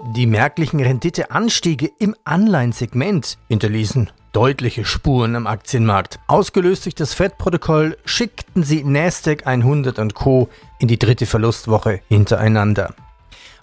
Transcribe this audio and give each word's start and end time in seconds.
Die 0.00 0.26
merklichen 0.26 0.78
Renditeanstiege 0.78 1.90
im 1.98 2.14
Anleihensegment 2.22 3.36
hinterließen 3.48 4.10
deutliche 4.32 4.84
Spuren 4.84 5.34
am 5.34 5.48
Aktienmarkt. 5.48 6.20
Ausgelöst 6.28 6.84
durch 6.84 6.94
das 6.94 7.14
FED-Protokoll 7.14 7.98
schickten 8.04 8.62
sie 8.62 8.84
Nasdaq 8.84 9.44
100 9.46 9.98
und 9.98 10.14
Co. 10.14 10.48
in 10.78 10.86
die 10.86 11.00
dritte 11.00 11.26
Verlustwoche 11.26 12.00
hintereinander. 12.08 12.94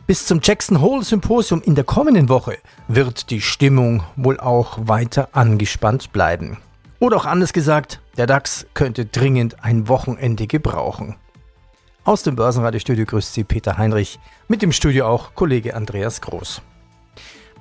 Bis 0.07 0.25
zum 0.25 0.41
Jackson 0.43 0.81
Hole 0.81 1.05
Symposium 1.05 1.61
in 1.61 1.73
der 1.73 1.85
kommenden 1.85 2.27
Woche 2.27 2.57
wird 2.89 3.29
die 3.29 3.39
Stimmung 3.39 4.03
wohl 4.17 4.37
auch 4.37 4.77
weiter 4.81 5.29
angespannt 5.31 6.11
bleiben. 6.11 6.57
Oder 6.99 7.15
auch 7.15 7.25
anders 7.25 7.53
gesagt, 7.53 8.01
der 8.17 8.27
DAX 8.27 8.65
könnte 8.73 9.05
dringend 9.05 9.63
ein 9.63 9.87
Wochenende 9.87 10.47
gebrauchen. 10.47 11.15
Aus 12.05 12.21
dem 12.21 12.35
Börsenradiostudio 12.35 13.03
grüßt 13.03 13.33
Sie 13.33 13.43
Peter 13.43 13.79
Heinrich, 13.79 14.19
mit 14.47 14.61
dem 14.61 14.71
Studio 14.71 15.07
auch 15.07 15.33
Kollege 15.33 15.75
Andreas 15.75 16.21
Groß. 16.21 16.61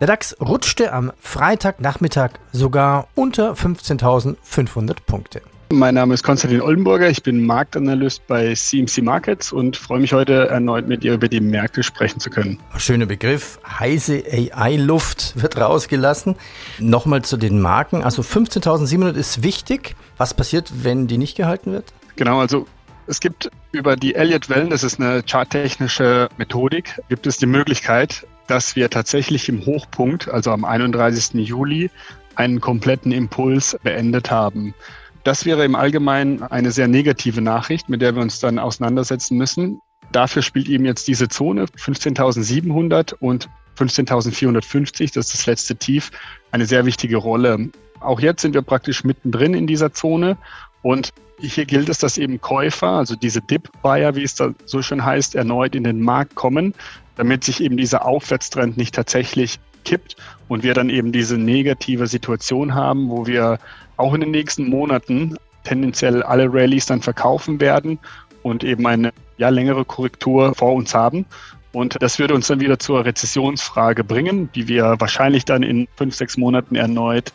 Der 0.01 0.07
DAX 0.07 0.37
rutschte 0.39 0.93
am 0.93 1.13
Freitagnachmittag 1.19 2.33
sogar 2.53 3.09
unter 3.15 3.55
15.500 3.55 4.97
Punkte. 5.07 5.41
Mein 5.71 5.95
Name 5.95 6.13
ist 6.13 6.25
Konstantin 6.25 6.61
Oldenburger, 6.61 7.09
ich 7.09 7.23
bin 7.23 7.47
Marktanalyst 7.47 8.27
bei 8.27 8.53
CMC 8.53 8.99
Markets 9.01 9.51
und 9.51 9.79
freue 9.79 10.01
mich 10.01 10.13
heute 10.13 10.49
erneut 10.49 10.89
mit 10.89 11.05
dir 11.05 11.15
über 11.15 11.29
die 11.29 11.41
Märkte 11.41 11.83
sprechen 11.83 12.21
zu 12.21 12.29
können. 12.29 12.59
Schöner 12.77 13.07
Begriff, 13.07 13.59
heiße 13.67 14.25
AI-Luft 14.31 15.41
wird 15.41 15.57
rausgelassen. 15.57 16.37
Nochmal 16.79 17.23
zu 17.23 17.39
den 17.39 17.63
Marken, 17.63 18.03
also 18.03 18.21
15.700 18.21 19.15
ist 19.15 19.43
wichtig. 19.43 19.97
Was 20.19 20.35
passiert, 20.35 20.71
wenn 20.85 21.07
die 21.07 21.17
nicht 21.17 21.35
gehalten 21.35 21.73
wird? 21.73 21.95
Genau, 22.17 22.41
also 22.41 22.67
es 23.07 23.21
gibt 23.21 23.51
über 23.73 23.97
die 23.97 24.15
Elliott-Wellen, 24.15 24.71
das 24.71 24.83
ist 24.83 25.01
eine 25.01 25.23
charttechnische 25.23 26.29
Methodik, 26.37 27.01
gibt 27.09 27.27
es 27.27 27.39
die 27.39 27.47
Möglichkeit, 27.47 28.27
dass 28.47 28.77
wir 28.77 28.91
tatsächlich 28.91 29.49
im 29.49 29.65
Hochpunkt, 29.65 30.29
also 30.29 30.51
am 30.51 30.65
31. 30.65 31.35
Juli, 31.47 31.91
einen 32.37 32.61
kompletten 32.61 33.13
Impuls 33.13 33.77
beendet 33.83 34.31
haben. 34.31 34.75
Das 35.23 35.47
wäre 35.47 35.65
im 35.65 35.75
Allgemeinen 35.75 36.43
eine 36.43 36.71
sehr 36.71 36.89
negative 36.89 37.41
Nachricht, 37.41 37.89
mit 37.89 38.03
der 38.03 38.15
wir 38.15 38.23
uns 38.23 38.41
dann 38.41 38.59
auseinandersetzen 38.59 39.39
müssen. 39.39 39.81
Dafür 40.13 40.43
spielt 40.43 40.69
eben 40.69 40.85
jetzt 40.85 41.09
diese 41.09 41.29
Zone 41.29 41.65
15.700 41.65 43.15
und 43.15 43.49
15.450, 43.79 45.15
das 45.15 45.27
ist 45.27 45.35
das 45.35 45.47
letzte 45.47 45.77
Tief, 45.77 46.11
eine 46.53 46.67
sehr 46.67 46.85
wichtige 46.87 47.17
Rolle. 47.17 47.71
Auch 48.01 48.21
jetzt 48.21 48.43
sind 48.43 48.55
wir 48.55 48.63
praktisch 48.63 49.05
mittendrin 49.05 49.55
in 49.55 49.67
dieser 49.67 49.93
Zone 49.93 50.37
und 50.83 51.13
hier 51.39 51.65
gilt 51.65 51.89
es, 51.89 51.99
dass 51.99 52.19
eben 52.19 52.41
Käufer, 52.41 52.89
also 52.89 53.17
diese 53.17 53.41
Dip-Buyer, 53.41 54.15
wie 54.15 54.23
es 54.23 54.35
da 54.35 54.51
so 54.67 54.83
schön 54.83 55.05
heißt, 55.05 55.35
erneut 55.35 55.75
in 55.75 55.85
den 55.85 56.01
Markt 56.01 56.35
kommen, 56.35 56.75
damit 57.17 57.45
sich 57.45 57.63
eben 57.63 57.77
dieser 57.77 58.05
Aufwärtstrend 58.05 58.77
nicht 58.77 58.95
tatsächlich 58.95 59.59
kippt 59.85 60.17
und 60.49 60.63
wir 60.63 60.75
dann 60.75 60.91
eben 60.91 61.13
diese 61.13 61.37
negative 61.37 62.07
Situation 62.07 62.75
haben, 62.75 63.11
wo 63.11 63.27
wir 63.27 63.59
auch 63.97 64.15
in 64.15 64.21
den 64.21 64.31
nächsten 64.31 64.69
Monaten 64.69 65.37
tendenziell 65.65 66.23
alle 66.23 66.53
Rallyes 66.53 66.87
dann 66.87 67.03
verkaufen 67.03 67.61
werden 67.61 67.99
und 68.43 68.65
eben 68.65 68.87
eine 68.87 69.13
ja, 69.39 69.49
längere 69.49 69.85
Korrektur 69.85 70.55
vor 70.55 70.75
uns 70.75 70.95
haben. 70.95 71.27
Und 71.73 72.01
das 72.01 72.19
würde 72.19 72.35
uns 72.35 72.47
dann 72.47 72.61
wieder 72.61 72.79
zur 72.79 73.05
Rezessionsfrage 73.05 74.05
bringen, 74.05 74.49
die 74.55 74.69
wir 74.69 74.95
wahrscheinlich 74.99 75.45
dann 75.45 75.63
in 75.63 75.89
fünf, 75.97 76.15
sechs 76.15 76.37
Monaten 76.37 76.77
erneut 76.77 77.33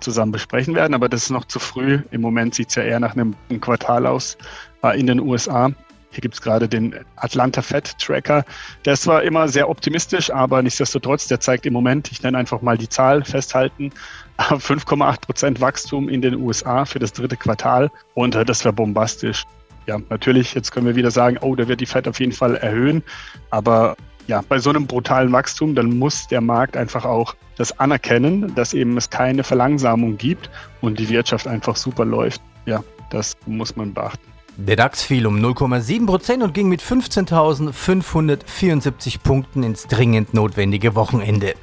zusammen 0.00 0.32
besprechen 0.32 0.74
werden. 0.74 0.94
Aber 0.94 1.08
das 1.08 1.24
ist 1.24 1.30
noch 1.30 1.44
zu 1.44 1.58
früh. 1.58 2.00
Im 2.10 2.20
Moment 2.20 2.54
sieht 2.54 2.70
es 2.70 2.74
ja 2.74 2.82
eher 2.82 3.00
nach 3.00 3.12
einem 3.12 3.34
Quartal 3.60 4.06
aus 4.06 4.36
äh, 4.82 4.98
in 4.98 5.06
den 5.06 5.20
USA. 5.20 5.70
Hier 6.12 6.22
gibt 6.22 6.34
es 6.34 6.42
gerade 6.42 6.68
den 6.68 6.94
Atlanta 7.16 7.62
Fed 7.62 7.96
Tracker. 7.98 8.44
Der 8.84 8.94
ist 8.94 9.02
zwar 9.02 9.22
immer 9.22 9.48
sehr 9.48 9.68
optimistisch, 9.68 10.30
aber 10.30 10.60
nichtsdestotrotz, 10.60 11.28
der 11.28 11.38
zeigt 11.38 11.66
im 11.66 11.72
Moment, 11.72 12.10
ich 12.10 12.22
nenne 12.22 12.36
einfach 12.36 12.62
mal 12.62 12.76
die 12.76 12.88
Zahl 12.88 13.24
festhalten, 13.24 13.92
5,8 14.38 15.20
Prozent 15.20 15.60
Wachstum 15.60 16.08
in 16.08 16.20
den 16.20 16.34
USA 16.34 16.84
für 16.84 16.98
das 16.98 17.12
dritte 17.12 17.36
Quartal. 17.36 17.90
Und 18.14 18.34
äh, 18.34 18.44
das 18.44 18.64
wäre 18.64 18.72
bombastisch. 18.72 19.44
Ja, 19.86 19.98
natürlich, 20.08 20.54
jetzt 20.54 20.72
können 20.72 20.86
wir 20.86 20.96
wieder 20.96 21.10
sagen, 21.10 21.38
oh, 21.40 21.54
da 21.54 21.68
wird 21.68 21.80
die 21.80 21.86
Fed 21.86 22.08
auf 22.08 22.20
jeden 22.20 22.32
Fall 22.32 22.56
erhöhen. 22.56 23.02
Aber 23.50 23.96
ja, 24.30 24.42
bei 24.48 24.58
so 24.60 24.70
einem 24.70 24.86
brutalen 24.86 25.32
Wachstum, 25.32 25.74
dann 25.74 25.98
muss 25.98 26.28
der 26.28 26.40
Markt 26.40 26.76
einfach 26.76 27.04
auch 27.04 27.34
das 27.56 27.76
anerkennen, 27.80 28.54
dass 28.54 28.72
eben 28.72 28.96
es 28.96 29.10
keine 29.10 29.42
Verlangsamung 29.42 30.16
gibt 30.16 30.48
und 30.80 31.00
die 31.00 31.08
Wirtschaft 31.08 31.48
einfach 31.48 31.74
super 31.74 32.04
läuft. 32.04 32.40
Ja, 32.64 32.84
das 33.10 33.36
muss 33.46 33.74
man 33.74 33.92
beachten. 33.92 34.22
Der 34.56 34.76
DAX 34.76 35.02
fiel 35.02 35.26
um 35.26 35.34
0,7% 35.36 36.44
und 36.44 36.54
ging 36.54 36.68
mit 36.68 36.80
15.574 36.80 39.18
Punkten 39.20 39.64
ins 39.64 39.88
dringend 39.88 40.32
notwendige 40.32 40.94
Wochenende. 40.94 41.54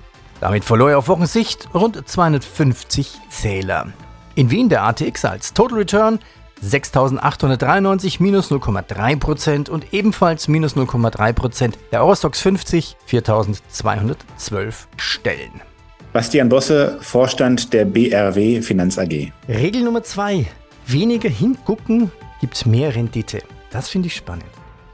Damit 0.41 0.65
verlor 0.65 0.91
er 0.91 0.97
auf 0.97 1.07
Wochensicht 1.07 1.69
rund 1.73 2.05
250 2.05 3.13
Zähler. 3.29 3.93
In 4.35 4.51
Wien 4.51 4.67
der 4.67 4.83
ATX 4.83 5.23
als 5.23 5.53
Total 5.53 5.77
Return 5.77 6.19
6.893 6.63 8.21
minus 8.21 8.51
0,3% 8.51 9.69
und 9.69 9.93
ebenfalls 9.93 10.47
minus 10.47 10.75
0,3% 10.75 11.73
der 11.91 12.03
Eurostox 12.03 12.41
50 12.41 12.97
4.212 13.09 14.73
Stellen. 14.97 15.61
Bastian 16.13 16.49
Bosse, 16.49 16.97
Vorstand 17.01 17.73
der 17.73 17.85
BRW 17.85 18.61
Finanz 18.61 18.97
AG. 18.97 19.31
Regel 19.47 19.83
Nummer 19.83 20.03
2. 20.03 20.45
Weniger 20.87 21.29
hingucken, 21.29 22.11
gibt 22.39 22.65
mehr 22.65 22.95
Rendite. 22.95 23.43
Das 23.71 23.89
finde 23.89 24.07
ich 24.07 24.15
spannend. 24.15 24.45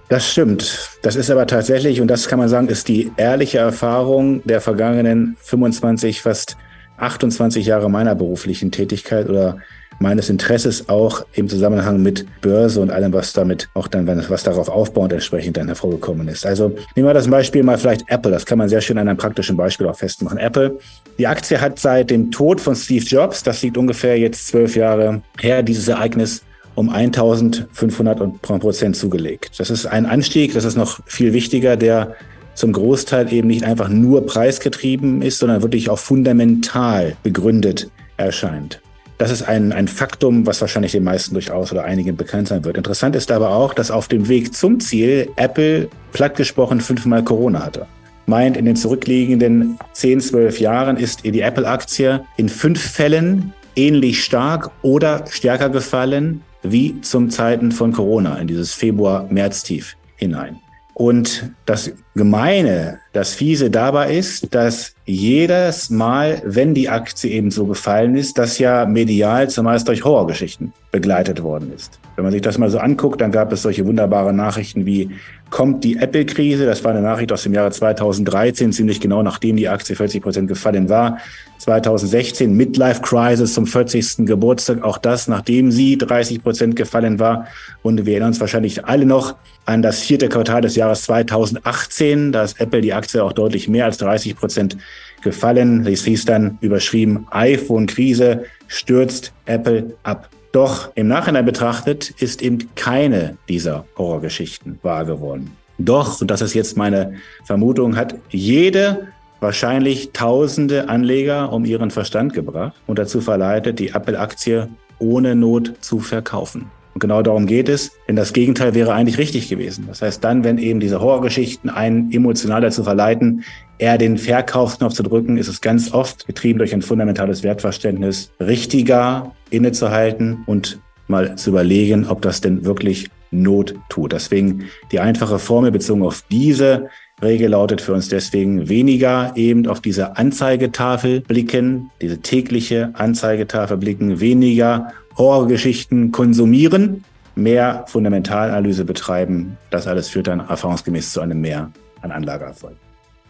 Das 0.10 0.30
stimmt. 0.30 0.90
Das 1.02 1.16
ist 1.16 1.32
aber 1.32 1.48
tatsächlich, 1.48 2.02
und 2.02 2.08
das 2.08 2.28
kann 2.28 2.40
man 2.40 2.50
sagen, 2.50 2.68
ist 2.68 2.88
die 2.88 3.12
ehrliche 3.18 3.60
Erfahrung 3.60 4.44
der 4.44 4.62
vergangenen 4.62 5.38
25, 5.40 6.22
fast 6.22 6.58
28 6.98 7.66
Jahre 7.66 7.90
meiner 7.90 8.16
beruflichen 8.16 8.72
Tätigkeit 8.72 9.30
oder 9.30 9.58
meines 10.00 10.30
Interesses 10.30 10.90
auch 10.90 11.26
im 11.34 11.48
Zusammenhang 11.50 12.02
mit 12.02 12.26
Börse 12.42 12.82
und 12.82 12.92
allem, 12.92 13.14
was 13.14 13.34
damit 13.34 13.70
auch 13.74 13.88
dann, 13.88 14.08
was 14.08 14.44
darauf 14.44 14.70
aufbauend 14.70 15.14
entsprechend 15.14 15.58
dann 15.58 15.68
hervorgekommen 15.68 16.28
ist. 16.28 16.46
Also 16.46 16.76
nehmen 16.96 17.08
wir 17.08 17.14
das 17.14 17.28
Beispiel 17.28 17.64
mal 17.64 17.78
vielleicht 17.78 18.04
Apple. 18.08 18.32
Das 18.32 18.46
kann 18.46 18.58
man 18.58 18.70
sehr 18.70 18.82
schön 18.82 18.98
an 18.98 19.08
einem 19.08 19.18
praktischen 19.18 19.58
Beispiel 19.58 19.88
auch 19.88 19.96
festmachen. 19.96 20.38
Apple, 20.38 20.78
die 21.18 21.28
Aktie 21.28 21.60
hat 21.60 21.80
seit 21.80 22.10
dem 22.10 22.32
Tod 22.32 22.60
von 22.60 22.76
Steve 22.76 23.06
Jobs, 23.06 23.44
das 23.44 23.62
liegt 23.62 23.78
ungefähr 23.78 24.18
jetzt 24.18 24.48
zwölf 24.48 24.76
Jahre 24.76 25.22
her, 25.40 25.64
dieses 25.64 25.88
Ereignis 25.88 26.44
um 26.76 26.90
1500 26.90 28.42
Prozent 28.42 28.96
zugelegt. 28.96 29.52
Das 29.58 29.70
ist 29.70 29.86
ein 29.86 30.06
Anstieg, 30.06 30.54
das 30.54 30.66
ist 30.66 30.76
noch 30.76 31.00
viel 31.06 31.34
wichtiger, 31.34 31.78
der 31.78 32.16
zum 32.56 32.72
Großteil 32.72 33.32
eben 33.34 33.48
nicht 33.48 33.64
einfach 33.64 33.90
nur 33.90 34.26
preisgetrieben 34.26 35.22
ist, 35.22 35.40
sondern 35.40 35.62
wirklich 35.62 35.90
auch 35.90 36.00
fundamental 36.00 37.16
begründet 37.24 37.90
erscheint. 38.18 38.83
Das 39.24 39.32
ist 39.32 39.44
ein, 39.44 39.72
ein 39.72 39.88
Faktum, 39.88 40.46
was 40.46 40.60
wahrscheinlich 40.60 40.92
den 40.92 41.06
meisten 41.06 41.34
durchaus 41.34 41.72
oder 41.72 41.86
einigen 41.86 42.18
bekannt 42.18 42.50
sein 42.50 42.66
wird. 42.66 42.76
Interessant 42.76 43.16
ist 43.16 43.32
aber 43.32 43.52
auch, 43.52 43.74
dass 43.74 43.90
auf 43.90 44.10
dem 44.10 44.28
Weg 44.28 44.54
zum 44.54 44.82
Ziel 44.82 45.30
Apple 45.38 45.88
plattgesprochen 46.12 46.82
fünfmal 46.82 47.24
Corona 47.24 47.64
hatte. 47.64 47.88
Meint, 48.26 48.58
in 48.58 48.66
den 48.66 48.76
zurückliegenden 48.76 49.80
10, 49.94 50.20
12 50.20 50.60
Jahren 50.60 50.98
ist 50.98 51.24
die 51.24 51.40
Apple-Aktie 51.40 52.26
in 52.36 52.50
fünf 52.50 52.82
Fällen 52.82 53.54
ähnlich 53.78 54.26
stark 54.26 54.72
oder 54.82 55.24
stärker 55.30 55.70
gefallen 55.70 56.42
wie 56.62 57.00
zum 57.00 57.30
Zeiten 57.30 57.72
von 57.72 57.94
Corona 57.94 58.36
in 58.40 58.48
dieses 58.48 58.74
Februar-März-Tief 58.74 59.96
hinein. 60.18 60.60
Und 60.94 61.52
das 61.66 61.92
Gemeine, 62.16 63.00
das 63.14 63.34
Fiese 63.34 63.72
dabei 63.72 64.14
ist, 64.16 64.54
dass 64.54 64.94
jedes 65.06 65.90
Mal, 65.90 66.42
wenn 66.46 66.76
die 66.76 66.88
Aktie 66.88 67.32
eben 67.32 67.50
so 67.50 67.66
gefallen 67.66 68.16
ist, 68.16 68.38
das 68.38 68.60
ja 68.60 68.86
medial 68.86 69.50
zumeist 69.50 69.88
durch 69.88 70.04
Horrorgeschichten 70.04 70.72
begleitet 70.92 71.42
worden 71.42 71.74
ist. 71.76 72.00
Wenn 72.16 72.26
man 72.26 72.32
sich 72.32 72.44
das 72.44 72.60
mal 72.60 72.70
so 72.70 72.78
anguckt, 72.78 73.20
dann 73.22 73.32
gab 73.32 73.52
es 73.52 73.64
solche 73.64 73.86
wunderbare 73.88 74.34
Nachrichten 74.34 74.86
wie 74.86 75.10
kommt 75.50 75.84
die 75.84 75.98
Apple-Krise. 75.98 76.66
Das 76.66 76.84
war 76.84 76.92
eine 76.92 77.02
Nachricht 77.02 77.32
aus 77.32 77.44
dem 77.44 77.54
Jahre 77.54 77.72
2013, 77.72 78.72
ziemlich 78.72 79.00
genau 79.00 79.24
nachdem 79.24 79.56
die 79.56 79.70
Aktie 79.70 79.96
40 79.96 80.22
Prozent 80.22 80.48
gefallen 80.48 80.90
war. 80.90 81.18
2016 81.60 82.56
Midlife 82.56 83.02
Crisis 83.02 83.54
zum 83.54 83.66
40. 83.66 84.26
Geburtstag, 84.26 84.84
auch 84.84 84.98
das, 84.98 85.28
nachdem 85.28 85.72
sie 85.72 85.98
30 85.98 86.44
Prozent 86.44 86.76
gefallen 86.76 87.20
war. 87.20 87.48
Und 87.82 88.06
wir 88.06 88.14
erinnern 88.14 88.30
uns 88.30 88.40
wahrscheinlich 88.40 88.86
alle 88.86 89.06
noch 89.06 89.36
an 89.66 89.82
das 89.82 90.02
vierte 90.02 90.30
Quartal 90.30 90.62
des 90.62 90.76
Jahres 90.76 91.04
2018. 91.04 92.32
Da 92.32 92.44
ist 92.44 92.60
Apple 92.60 92.82
die 92.82 92.94
Aktie 92.94 93.24
auch 93.24 93.34
deutlich 93.34 93.68
mehr 93.68 93.86
als 93.86 93.98
30 93.98 94.36
Prozent 94.36 94.78
gefallen. 95.24 95.86
Es 95.88 96.04
hieß 96.06 96.26
dann 96.26 96.58
überschrieben, 96.62 97.28
iPhone-Krise 97.32 98.46
stürzt 98.68 99.34
Apple 99.46 99.96
ab. 100.04 100.30
Doch 100.52 100.92
im 100.96 101.08
Nachhinein 101.08 101.46
betrachtet 101.46 102.12
ist 102.22 102.42
eben 102.42 102.70
keine 102.76 103.38
dieser 103.50 103.86
Horrorgeschichten 103.98 104.80
wahr 104.84 105.06
geworden. 105.06 105.56
Doch, 105.80 106.22
und 106.22 106.30
das 106.30 106.42
ist 106.42 106.54
jetzt 106.54 106.78
meine 106.78 107.16
Vermutung, 107.46 107.96
hat 107.96 108.16
jede 108.30 109.08
wahrscheinlich 109.40 110.12
tausende 110.14 110.90
Anleger 110.90 111.52
um 111.52 111.66
ihren 111.66 111.92
Verstand 111.92 112.34
gebracht 112.34 112.74
und 112.86 113.00
dazu 113.00 113.20
verleitet, 113.20 113.80
die 113.80 113.90
Apple-Aktie 113.90 114.70
ohne 115.00 115.36
Not 115.36 115.74
zu 115.82 116.00
verkaufen. 116.00 116.72
Und 116.94 117.00
genau 117.00 117.22
darum 117.22 117.46
geht 117.46 117.70
es, 117.70 117.92
denn 118.08 118.16
das 118.16 118.34
Gegenteil 118.34 118.76
wäre 118.76 118.94
eigentlich 118.94 119.18
richtig 119.18 119.50
gewesen. 119.50 119.86
Das 119.88 120.02
heißt, 120.02 120.24
dann, 120.24 120.44
wenn 120.44 120.58
eben 120.58 120.80
diese 120.80 121.02
Horrorgeschichten 121.02 121.70
einen 121.70 122.12
emotional 122.12 122.62
dazu 122.62 122.84
verleiten, 122.84 123.44
eher 123.80 123.98
den 123.98 124.18
Verkaufsknopf 124.18 124.94
zu 124.94 125.04
drücken, 125.04 125.38
ist 125.38 125.48
es 125.48 125.62
ganz 125.62 125.92
oft, 125.92 126.28
getrieben 126.28 126.60
durch 126.60 126.74
ein 126.74 126.82
fundamentales 126.82 127.44
Wertverständnis, 127.44 128.32
richtiger 128.40 129.34
innezuhalten 129.50 130.44
und 130.46 130.80
mal 131.08 131.36
zu 131.36 131.50
überlegen, 131.50 132.08
ob 132.08 132.22
das 132.22 132.42
denn 132.42 132.64
wirklich 132.64 133.10
Not 133.34 133.74
tut. 133.90 134.14
Deswegen 134.14 134.66
die 134.92 135.00
einfache 135.00 135.40
Formel 135.40 135.72
bezogen 135.72 136.04
auf 136.04 136.24
diese 136.30 136.90
Regel 137.22 137.50
lautet 137.50 137.82
für 137.82 137.94
uns 137.94 138.10
deswegen 138.10 138.70
weniger 138.70 139.32
eben 139.36 139.68
auf 139.68 139.82
diese 139.82 140.18
Anzeigetafel 140.18 141.22
blicken, 141.22 141.90
diese 142.02 142.20
tägliche 142.20 142.92
Anzeigetafel 142.94 143.78
blicken, 143.78 144.20
weniger 144.20 144.94
Horrorgeschichten 145.18 146.12
konsumieren, 146.12 147.04
mehr 147.36 147.86
Fundamentalanalyse 147.88 148.86
betreiben. 148.86 149.58
Das 149.70 149.88
alles 149.88 150.10
führt 150.10 150.28
dann 150.28 150.40
erfahrungsgemäß 150.40 151.14
zu 151.14 151.22
einem 151.22 151.42
Mehr 151.42 151.72
an 152.02 152.12
Anlageerfolg. 152.12 152.76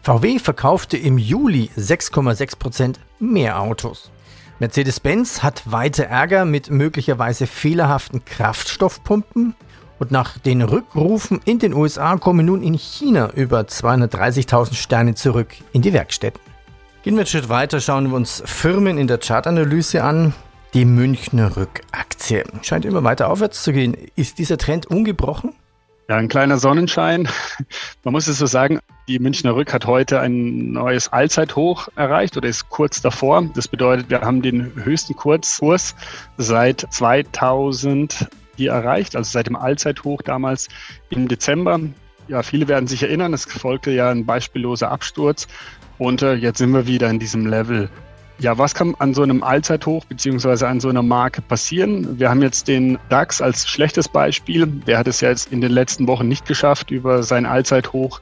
VW 0.02 0.38
verkaufte 0.38 0.96
im 0.96 1.16
Juli 1.16 1.70
6,6 1.78 2.58
Prozent 2.58 3.00
mehr 3.18 3.60
Autos. 3.60 4.10
Mercedes-Benz 4.58 5.42
hat 5.42 5.70
weiter 5.70 6.04
Ärger 6.04 6.44
mit 6.44 6.70
möglicherweise 6.70 7.46
fehlerhaften 7.46 8.24
Kraftstoffpumpen. 8.24 9.54
Und 9.98 10.10
nach 10.10 10.38
den 10.38 10.60
Rückrufen 10.60 11.40
in 11.44 11.58
den 11.58 11.72
USA 11.72 12.16
kommen 12.16 12.44
nun 12.46 12.62
in 12.62 12.74
China 12.74 13.30
über 13.34 13.60
230.000 13.60 14.74
Sterne 14.74 15.14
zurück 15.14 15.54
in 15.72 15.82
die 15.82 15.92
Werkstätten. 15.92 16.40
Gehen 17.02 17.14
wir 17.14 17.20
einen 17.20 17.26
Schritt 17.26 17.48
weiter, 17.48 17.80
schauen 17.80 18.10
wir 18.10 18.16
uns 18.16 18.42
Firmen 18.44 18.98
in 18.98 19.06
der 19.06 19.18
Chartanalyse 19.18 20.02
an. 20.02 20.34
Die 20.74 20.84
Münchner 20.84 21.56
Rückaktie 21.56 22.42
scheint 22.62 22.84
immer 22.84 23.04
weiter 23.04 23.30
aufwärts 23.30 23.62
zu 23.62 23.72
gehen. 23.72 23.96
Ist 24.16 24.38
dieser 24.40 24.58
Trend 24.58 24.86
ungebrochen? 24.86 25.54
Ja, 26.08 26.16
ein 26.16 26.26
kleiner 26.26 26.58
Sonnenschein. 26.58 27.28
Man 28.04 28.10
muss 28.10 28.26
es 28.26 28.38
so 28.38 28.46
sagen, 28.46 28.80
die 29.06 29.20
Münchner 29.20 29.54
Rück 29.54 29.72
hat 29.72 29.86
heute 29.86 30.18
ein 30.18 30.72
neues 30.72 31.12
Allzeithoch 31.12 31.86
erreicht 31.94 32.36
oder 32.36 32.48
ist 32.48 32.70
kurz 32.70 33.00
davor. 33.00 33.48
Das 33.54 33.68
bedeutet, 33.68 34.10
wir 34.10 34.22
haben 34.22 34.42
den 34.42 34.72
höchsten 34.74 35.14
Kurzkurs 35.14 35.94
seit 36.38 36.84
2000 36.90 38.26
hier 38.56 38.72
erreicht, 38.72 39.14
also 39.14 39.30
seit 39.30 39.46
dem 39.46 39.54
Allzeithoch 39.54 40.22
damals 40.22 40.66
im 41.08 41.28
Dezember. 41.28 41.78
Ja, 42.26 42.42
viele 42.42 42.66
werden 42.66 42.88
sich 42.88 43.04
erinnern, 43.04 43.32
es 43.32 43.44
folgte 43.44 43.92
ja 43.92 44.10
ein 44.10 44.26
beispielloser 44.26 44.90
Absturz 44.90 45.46
und 45.98 46.22
äh, 46.22 46.34
jetzt 46.34 46.58
sind 46.58 46.72
wir 46.72 46.88
wieder 46.88 47.08
in 47.10 47.20
diesem 47.20 47.46
Level. 47.46 47.88
Ja, 48.38 48.58
was 48.58 48.74
kann 48.74 48.94
an 48.98 49.14
so 49.14 49.22
einem 49.22 49.42
Allzeithoch 49.42 50.04
beziehungsweise 50.06 50.66
an 50.66 50.80
so 50.80 50.88
einer 50.88 51.02
Marke 51.02 51.40
passieren? 51.40 52.18
Wir 52.18 52.30
haben 52.30 52.42
jetzt 52.42 52.66
den 52.66 52.98
DAX 53.08 53.40
als 53.40 53.68
schlechtes 53.68 54.08
Beispiel. 54.08 54.66
Der 54.66 54.98
hat 54.98 55.06
es 55.06 55.20
ja 55.20 55.28
jetzt 55.28 55.52
in 55.52 55.60
den 55.60 55.70
letzten 55.70 56.08
Wochen 56.08 56.26
nicht 56.26 56.46
geschafft, 56.46 56.90
über 56.90 57.22
sein 57.22 57.46
Allzeithoch 57.46 58.20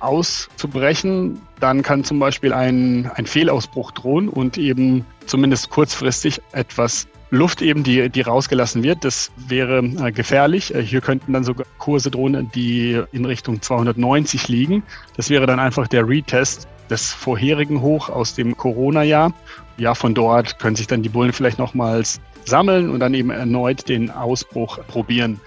auszubrechen. 0.00 1.40
Dann 1.60 1.82
kann 1.82 2.02
zum 2.02 2.18
Beispiel 2.18 2.52
ein, 2.52 3.10
ein 3.14 3.26
Fehlausbruch 3.26 3.92
drohen 3.92 4.28
und 4.28 4.56
eben 4.56 5.04
zumindest 5.26 5.70
kurzfristig 5.70 6.40
etwas 6.52 7.06
Luft 7.30 7.62
eben, 7.62 7.82
die, 7.82 8.10
die 8.10 8.20
rausgelassen 8.20 8.82
wird. 8.82 9.04
Das 9.04 9.32
wäre 9.36 9.78
äh, 9.78 10.12
gefährlich. 10.12 10.74
Äh, 10.74 10.82
hier 10.82 11.00
könnten 11.00 11.32
dann 11.32 11.44
sogar 11.44 11.66
Kurse 11.78 12.10
drohen, 12.10 12.50
die 12.54 13.00
in 13.12 13.24
Richtung 13.24 13.62
290 13.62 14.48
liegen. 14.48 14.82
Das 15.16 15.30
wäre 15.30 15.46
dann 15.46 15.58
einfach 15.58 15.88
der 15.88 16.06
Retest 16.06 16.68
des 16.90 17.12
vorherigen 17.12 17.80
Hoch 17.80 18.08
aus 18.08 18.34
dem 18.34 18.56
Corona-Jahr. 18.56 19.32
Ja, 19.76 19.94
von 19.94 20.14
dort 20.14 20.58
können 20.58 20.76
sich 20.76 20.86
dann 20.86 21.02
die 21.02 21.08
Bullen 21.08 21.32
vielleicht 21.32 21.58
nochmals 21.58 22.20
sammeln 22.44 22.90
und 22.90 23.00
dann 23.00 23.14
eben 23.14 23.30
erneut 23.30 23.88
den 23.88 24.10
Ausbruch 24.10 24.78
probieren. 24.88 25.40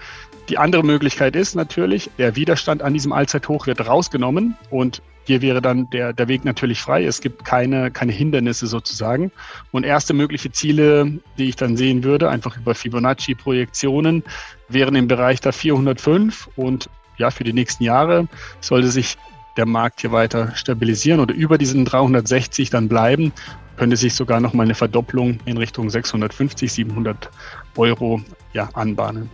Die 0.48 0.58
andere 0.58 0.84
Möglichkeit 0.84 1.34
ist 1.34 1.56
natürlich, 1.56 2.10
der 2.18 2.36
Widerstand 2.36 2.82
an 2.82 2.92
diesem 2.92 3.12
Allzeithoch 3.12 3.66
wird 3.66 3.86
rausgenommen 3.86 4.56
und 4.70 5.02
hier 5.26 5.42
wäre 5.42 5.60
dann 5.60 5.90
der, 5.90 6.12
der 6.12 6.28
Weg 6.28 6.44
natürlich 6.44 6.80
frei. 6.80 7.04
Es 7.04 7.20
gibt 7.20 7.44
keine, 7.44 7.90
keine 7.90 8.12
Hindernisse 8.12 8.68
sozusagen. 8.68 9.32
Und 9.72 9.84
erste 9.84 10.14
mögliche 10.14 10.52
Ziele, 10.52 11.18
die 11.36 11.48
ich 11.48 11.56
dann 11.56 11.76
sehen 11.76 12.04
würde, 12.04 12.30
einfach 12.30 12.56
über 12.56 12.76
Fibonacci-Projektionen, 12.76 14.22
wären 14.68 14.94
im 14.94 15.08
Bereich 15.08 15.40
der 15.40 15.52
405 15.52 16.48
und 16.54 16.88
ja, 17.18 17.30
für 17.30 17.42
die 17.42 17.52
nächsten 17.52 17.82
Jahre 17.82 18.28
sollte 18.60 18.88
sich 18.88 19.16
der 19.56 19.66
Markt 19.66 20.00
hier 20.00 20.12
weiter 20.12 20.54
stabilisieren 20.54 21.20
oder 21.20 21.34
über 21.34 21.58
diesen 21.58 21.84
360 21.84 22.70
dann 22.70 22.88
bleiben, 22.88 23.32
könnte 23.76 23.96
sich 23.96 24.14
sogar 24.14 24.40
noch 24.40 24.52
mal 24.52 24.64
eine 24.64 24.74
Verdopplung 24.74 25.38
in 25.44 25.56
Richtung 25.56 25.90
650, 25.90 26.72
700 26.72 27.30
Euro 27.76 28.20
ja, 28.52 28.68
anbahnen. 28.74 29.30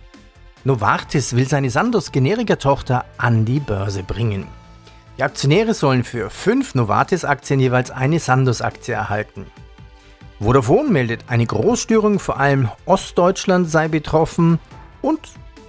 Novartis 0.65 1.35
will 1.35 1.47
seine 1.47 1.69
Sandoz 1.69 2.11
Generika-Tochter 2.11 3.05
an 3.17 3.45
die 3.45 3.59
Börse 3.59 4.03
bringen. 4.03 4.47
Die 5.17 5.23
Aktionäre 5.23 5.73
sollen 5.73 6.03
für 6.03 6.29
fünf 6.29 6.73
Novartis-Aktien 6.73 7.59
jeweils 7.59 7.91
eine 7.91 8.19
Sandoz-Aktie 8.19 8.93
erhalten. 8.93 9.45
Vodafone 10.39 10.89
meldet, 10.89 11.25
eine 11.27 11.45
Großstörung 11.45 12.19
vor 12.19 12.39
allem 12.39 12.69
Ostdeutschland 12.85 13.69
sei 13.69 13.87
betroffen 13.87 14.59
und 15.01 15.19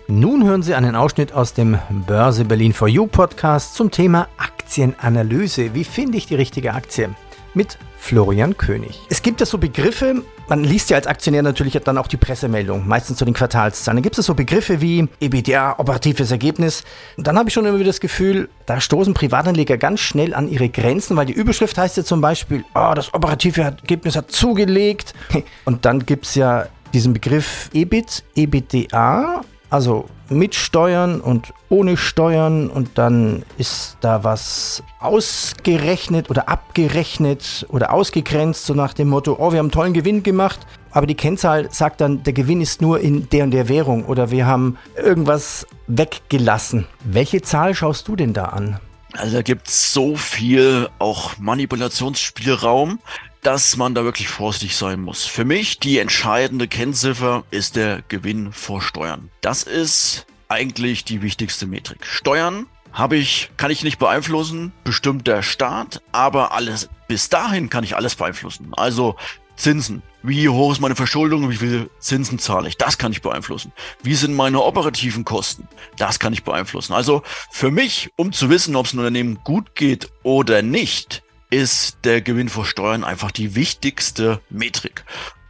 nun 0.06 0.44
hören 0.44 0.62
Sie 0.62 0.74
einen 0.74 0.96
Ausschnitt 0.96 1.32
aus 1.32 1.54
dem 1.54 1.78
Börse 2.06 2.44
Berlin 2.44 2.74
for 2.74 2.88
You 2.88 3.06
Podcast 3.06 3.74
zum 3.74 3.90
Thema 3.90 4.28
Aktienanalyse. 4.36 5.74
Wie 5.74 5.84
finde 5.84 6.18
ich 6.18 6.26
die 6.26 6.34
richtige 6.34 6.74
Aktie? 6.74 7.14
Mit 7.54 7.78
Florian 7.96 8.56
König. 8.58 9.00
Es 9.08 9.22
gibt 9.22 9.40
ja 9.40 9.46
so 9.46 9.56
Begriffe, 9.56 10.22
man 10.48 10.62
liest 10.62 10.90
ja 10.90 10.98
als 10.98 11.06
Aktionär 11.06 11.42
natürlich 11.42 11.72
dann 11.84 11.96
auch 11.96 12.06
die 12.06 12.18
Pressemeldung, 12.18 12.86
meistens 12.86 13.16
zu 13.16 13.24
den 13.24 13.32
Quartalszahlen. 13.32 13.96
Dann 13.96 14.02
gibt 14.02 14.18
es 14.18 14.26
so 14.26 14.34
Begriffe 14.34 14.82
wie 14.82 15.08
EBITDA, 15.20 15.76
operatives 15.78 16.30
Ergebnis. 16.30 16.84
Und 17.16 17.26
dann 17.26 17.38
habe 17.38 17.48
ich 17.48 17.54
schon 17.54 17.64
immer 17.64 17.78
wieder 17.78 17.88
das 17.88 18.00
Gefühl, 18.00 18.50
da 18.66 18.82
stoßen 18.82 19.14
Privatanleger 19.14 19.78
ganz 19.78 20.00
schnell 20.00 20.34
an 20.34 20.48
ihre 20.48 20.68
Grenzen, 20.68 21.16
weil 21.16 21.24
die 21.24 21.32
Überschrift 21.32 21.78
heißt 21.78 21.96
ja 21.96 22.04
zum 22.04 22.20
Beispiel, 22.20 22.62
oh, 22.74 22.92
das 22.94 23.14
operative 23.14 23.62
Ergebnis 23.62 24.16
hat 24.16 24.30
zugelegt. 24.30 25.14
Und 25.64 25.86
dann 25.86 26.04
gibt 26.04 26.26
es 26.26 26.34
ja 26.34 26.66
diesen 26.92 27.14
Begriff 27.14 27.70
EBIT, 27.72 28.22
EBITDA 28.36 29.40
also 29.70 30.06
mit 30.28 30.54
Steuern 30.54 31.20
und 31.20 31.52
ohne 31.68 31.96
Steuern 31.96 32.68
und 32.68 32.96
dann 32.96 33.44
ist 33.58 33.96
da 34.00 34.24
was 34.24 34.82
ausgerechnet 35.00 36.30
oder 36.30 36.48
abgerechnet 36.48 37.66
oder 37.68 37.92
ausgegrenzt, 37.92 38.66
so 38.66 38.74
nach 38.74 38.94
dem 38.94 39.08
Motto, 39.08 39.36
oh, 39.38 39.52
wir 39.52 39.58
haben 39.58 39.66
einen 39.66 39.72
tollen 39.72 39.92
Gewinn 39.92 40.22
gemacht, 40.22 40.60
aber 40.90 41.06
die 41.06 41.16
Kennzahl 41.16 41.70
sagt 41.72 42.00
dann, 42.00 42.22
der 42.22 42.32
Gewinn 42.32 42.60
ist 42.60 42.80
nur 42.80 43.00
in 43.00 43.28
der 43.30 43.44
und 43.44 43.50
der 43.50 43.68
Währung 43.68 44.04
oder 44.04 44.30
wir 44.30 44.46
haben 44.46 44.78
irgendwas 44.96 45.66
weggelassen. 45.86 46.86
Welche 47.04 47.42
Zahl 47.42 47.74
schaust 47.74 48.08
du 48.08 48.16
denn 48.16 48.32
da 48.32 48.44
an? 48.46 48.78
Also 49.16 49.36
da 49.36 49.42
gibt 49.42 49.68
es 49.68 49.92
so 49.92 50.16
viel 50.16 50.88
auch 50.98 51.38
Manipulationsspielraum 51.38 52.98
dass 53.44 53.76
man 53.76 53.94
da 53.94 54.04
wirklich 54.04 54.28
vorsichtig 54.28 54.74
sein 54.74 55.02
muss. 55.02 55.24
Für 55.26 55.44
mich 55.44 55.78
die 55.78 55.98
entscheidende 55.98 56.66
Kennziffer 56.66 57.44
ist 57.50 57.76
der 57.76 58.02
Gewinn 58.08 58.52
vor 58.52 58.80
Steuern. 58.80 59.30
Das 59.42 59.62
ist 59.62 60.26
eigentlich 60.48 61.04
die 61.04 61.20
wichtigste 61.20 61.66
Metrik. 61.66 62.06
Steuern 62.06 62.66
habe 62.92 63.16
ich, 63.16 63.50
kann 63.56 63.70
ich 63.70 63.84
nicht 63.84 63.98
beeinflussen, 63.98 64.72
bestimmt 64.82 65.26
der 65.26 65.42
Staat, 65.42 66.00
aber 66.10 66.52
alles, 66.52 66.88
bis 67.06 67.28
dahin 67.28 67.68
kann 67.68 67.84
ich 67.84 67.96
alles 67.96 68.14
beeinflussen. 68.14 68.72
Also 68.72 69.16
Zinsen. 69.56 70.02
Wie 70.22 70.48
hoch 70.48 70.72
ist 70.72 70.80
meine 70.80 70.96
Verschuldung 70.96 71.50
wie 71.50 71.56
viele 71.56 71.90
Zinsen 71.98 72.38
zahle 72.38 72.66
ich? 72.68 72.78
Das 72.78 72.96
kann 72.96 73.12
ich 73.12 73.20
beeinflussen. 73.20 73.72
Wie 74.02 74.14
sind 74.14 74.34
meine 74.34 74.62
operativen 74.62 75.24
Kosten? 75.24 75.68
Das 75.98 76.18
kann 76.18 76.32
ich 76.32 76.44
beeinflussen. 76.44 76.94
Also 76.94 77.22
für 77.50 77.70
mich, 77.70 78.10
um 78.16 78.32
zu 78.32 78.48
wissen, 78.48 78.74
ob 78.74 78.86
es 78.86 78.92
einem 78.92 79.00
Unternehmen 79.00 79.38
gut 79.44 79.74
geht 79.74 80.10
oder 80.22 80.62
nicht, 80.62 81.22
ist 81.54 81.98
der 82.02 82.20
Gewinn 82.20 82.48
vor 82.48 82.66
Steuern 82.66 83.04
einfach 83.04 83.30
die 83.30 83.54
wichtigste 83.54 84.40
Metrik. 84.50 85.04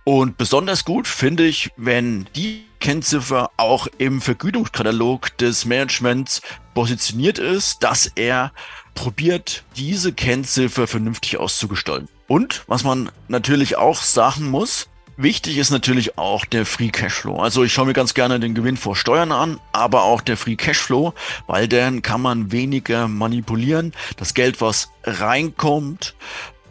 Und 0.04 0.37
besonders 0.37 0.84
gut 0.84 1.08
finde 1.08 1.46
ich, 1.46 1.70
wenn 1.78 2.26
die 2.37 2.66
Kennziffer 2.78 3.50
auch 3.56 3.87
im 3.96 4.20
Vergütungskatalog 4.20 5.34
des 5.38 5.64
Managements 5.64 6.42
positioniert 6.75 7.38
ist, 7.38 7.82
dass 7.82 8.12
er 8.16 8.52
probiert, 8.94 9.64
diese 9.76 10.12
Kennziffer 10.12 10.87
vernünftig 10.87 11.38
auszugestalten. 11.38 12.11
Und 12.28 12.64
was 12.66 12.84
man 12.84 13.11
natürlich 13.28 13.76
auch 13.76 14.02
sagen 14.02 14.50
muss, 14.50 14.88
Wichtig 15.16 15.59
ist 15.59 15.71
natürlich 15.71 16.18
auch 16.18 16.44
der 16.44 16.66
Free 16.66 16.88
Cashflow. 16.88 17.38
Also 17.38 17.62
ich 17.62 17.73
schaue 17.73 17.87
mir 17.87 17.92
ganz 17.92 18.14
gerne 18.14 18.40
den 18.40 18.54
Gewinn 18.54 18.76
vor 18.76 18.97
Steuern 18.97 19.30
an, 19.30 19.61
aber 19.73 20.02
auch 20.02 20.21
der 20.21 20.37
Free 20.37 20.56
Cashflow, 20.56 21.14
weil 21.47 21.68
dann 21.68 22.02
kann 22.02 22.21
man 22.21 22.50
weniger 22.50 23.06
manipulieren. 23.06 23.92
Das 24.16 24.35
Geld, 24.35 24.61
was 24.61 24.90
reinkommt, 25.04 26.14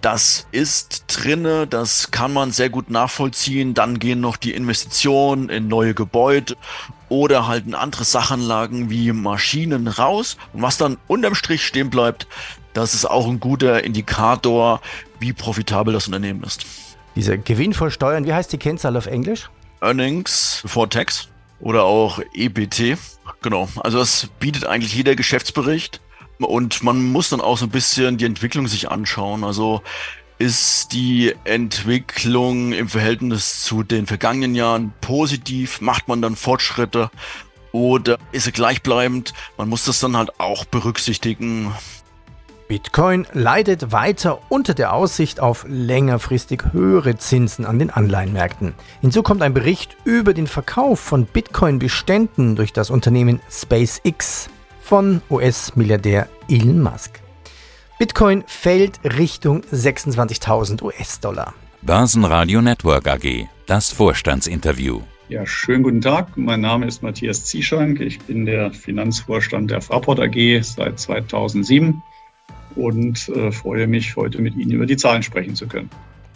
Das 0.03 0.47
ist 0.51 1.05
drinne, 1.07 1.65
das 1.65 2.11
kann 2.11 2.33
man 2.33 2.51
sehr 2.51 2.69
gut 2.69 2.89
nachvollziehen. 2.89 3.73
Dann 3.73 3.99
gehen 3.99 4.19
noch 4.19 4.35
die 4.35 4.51
Investitionen 4.51 5.47
in 5.47 5.69
neue 5.69 5.93
Gebäude 5.93 6.57
oder 7.07 7.47
halt 7.47 7.65
in 7.65 7.73
andere 7.73 8.03
Sachanlagen 8.03 8.89
wie 8.89 9.13
Maschinen 9.13 9.87
raus. 9.87 10.35
Und 10.51 10.61
was 10.61 10.77
dann 10.77 10.97
unterm 11.07 11.35
Strich 11.35 11.65
stehen 11.65 11.89
bleibt, 11.89 12.27
das 12.73 12.93
ist 12.93 13.05
auch 13.05 13.29
ein 13.29 13.39
guter 13.39 13.85
Indikator, 13.85 14.81
wie 15.19 15.31
profitabel 15.31 15.93
das 15.93 16.07
Unternehmen 16.07 16.43
ist. 16.43 16.65
Dieser 17.15 17.37
Gewinn 17.37 17.73
vor 17.73 17.91
Steuern, 17.91 18.25
wie 18.25 18.33
heißt 18.33 18.51
die 18.51 18.57
Kennzahl 18.57 18.97
auf 18.97 19.05
Englisch? 19.05 19.49
Earnings 19.81 20.59
before 20.63 20.89
Tax 20.89 21.29
oder 21.59 21.83
auch 21.83 22.19
EBT. 22.33 22.97
Genau, 23.41 23.69
also 23.77 23.99
das 23.99 24.27
bietet 24.39 24.65
eigentlich 24.65 24.95
jeder 24.95 25.15
Geschäftsbericht 25.15 26.01
und 26.39 26.83
man 26.83 27.11
muss 27.11 27.29
dann 27.29 27.41
auch 27.41 27.57
so 27.57 27.65
ein 27.65 27.71
bisschen 27.71 28.17
die 28.17 28.25
Entwicklung 28.25 28.67
sich 28.67 28.89
anschauen. 28.89 29.43
Also 29.43 29.81
ist 30.39 30.91
die 30.91 31.35
Entwicklung 31.43 32.73
im 32.73 32.89
Verhältnis 32.89 33.63
zu 33.63 33.83
den 33.83 34.07
vergangenen 34.07 34.55
Jahren 34.55 34.93
positiv? 34.99 35.81
Macht 35.81 36.07
man 36.07 36.21
dann 36.21 36.35
Fortschritte? 36.35 37.11
Oder 37.71 38.17
ist 38.31 38.45
sie 38.45 38.51
gleichbleibend? 38.51 39.33
Man 39.57 39.69
muss 39.69 39.85
das 39.85 39.99
dann 39.99 40.17
halt 40.17 40.39
auch 40.39 40.65
berücksichtigen. 40.65 41.71
Bitcoin 42.73 43.27
leidet 43.33 43.91
weiter 43.91 44.39
unter 44.49 44.73
der 44.73 44.93
Aussicht 44.93 45.39
auf 45.39 45.63
längerfristig 45.69 46.63
höhere 46.71 47.15
Zinsen 47.17 47.67
an 47.67 47.77
den 47.77 47.91
Anleihenmärkten. 47.91 48.73
Hinzu 48.99 49.21
kommt 49.21 49.43
ein 49.43 49.53
Bericht 49.53 49.95
über 50.05 50.33
den 50.33 50.47
Verkauf 50.47 50.99
von 50.99 51.27
Bitcoin-Beständen 51.27 52.55
durch 52.55 52.73
das 52.73 52.89
Unternehmen 52.89 53.41
SpaceX 53.47 54.49
von 54.81 55.21
US-Milliardär 55.29 56.27
Elon 56.49 56.81
Musk. 56.81 57.21
Bitcoin 57.99 58.43
fällt 58.47 58.99
Richtung 59.03 59.61
26.000 59.71 60.81
US-Dollar. 60.81 61.53
Börsenradio 61.83 62.63
Network 62.63 63.07
AG, 63.07 63.49
das 63.67 63.91
Vorstandsinterview. 63.91 65.01
Ja, 65.29 65.45
schönen 65.45 65.83
guten 65.83 66.01
Tag. 66.01 66.35
Mein 66.37 66.61
Name 66.61 66.87
ist 66.87 67.03
Matthias 67.03 67.45
Zieschank. 67.45 67.99
Ich 67.99 68.19
bin 68.21 68.47
der 68.47 68.71
Finanzvorstand 68.71 69.69
der 69.69 69.81
Fraport 69.81 70.19
AG 70.19 70.63
seit 70.63 70.99
2007 70.99 72.01
und 72.75 73.29
äh, 73.29 73.51
freue 73.51 73.87
mich, 73.87 74.15
heute 74.15 74.41
mit 74.41 74.55
Ihnen 74.55 74.71
über 74.71 74.85
die 74.85 74.97
Zahlen 74.97 75.23
sprechen 75.23 75.55
zu 75.55 75.67
können. 75.67 75.89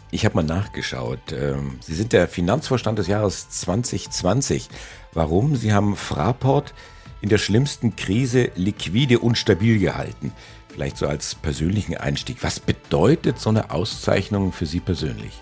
Ich 0.10 0.26
habe 0.26 0.36
mal 0.36 0.44
nachgeschaut. 0.44 1.20
Ähm, 1.34 1.80
Sie 1.82 1.94
sind 1.94 2.14
der 2.14 2.28
Finanzvorstand 2.28 2.98
des 2.98 3.08
Jahres 3.08 3.50
2020. 3.50 4.70
Warum? 5.14 5.56
Sie 5.56 5.74
haben 5.74 5.96
Fraport 5.96 6.74
in 7.22 7.30
der 7.30 7.38
schlimmsten 7.38 7.96
Krise 7.96 8.52
liquide 8.56 9.20
und 9.20 9.38
stabil 9.38 9.80
gehalten. 9.80 10.32
Vielleicht 10.70 10.98
so 10.98 11.08
als 11.08 11.36
persönlichen 11.36 11.98
Einstieg. 11.98 12.38
Was 12.42 12.60
bedeutet 12.60 13.40
so 13.40 13.50
eine 13.50 13.72
Auszeichnung 13.72 14.52
für 14.52 14.66
Sie 14.66 14.80
persönlich? 14.80 15.34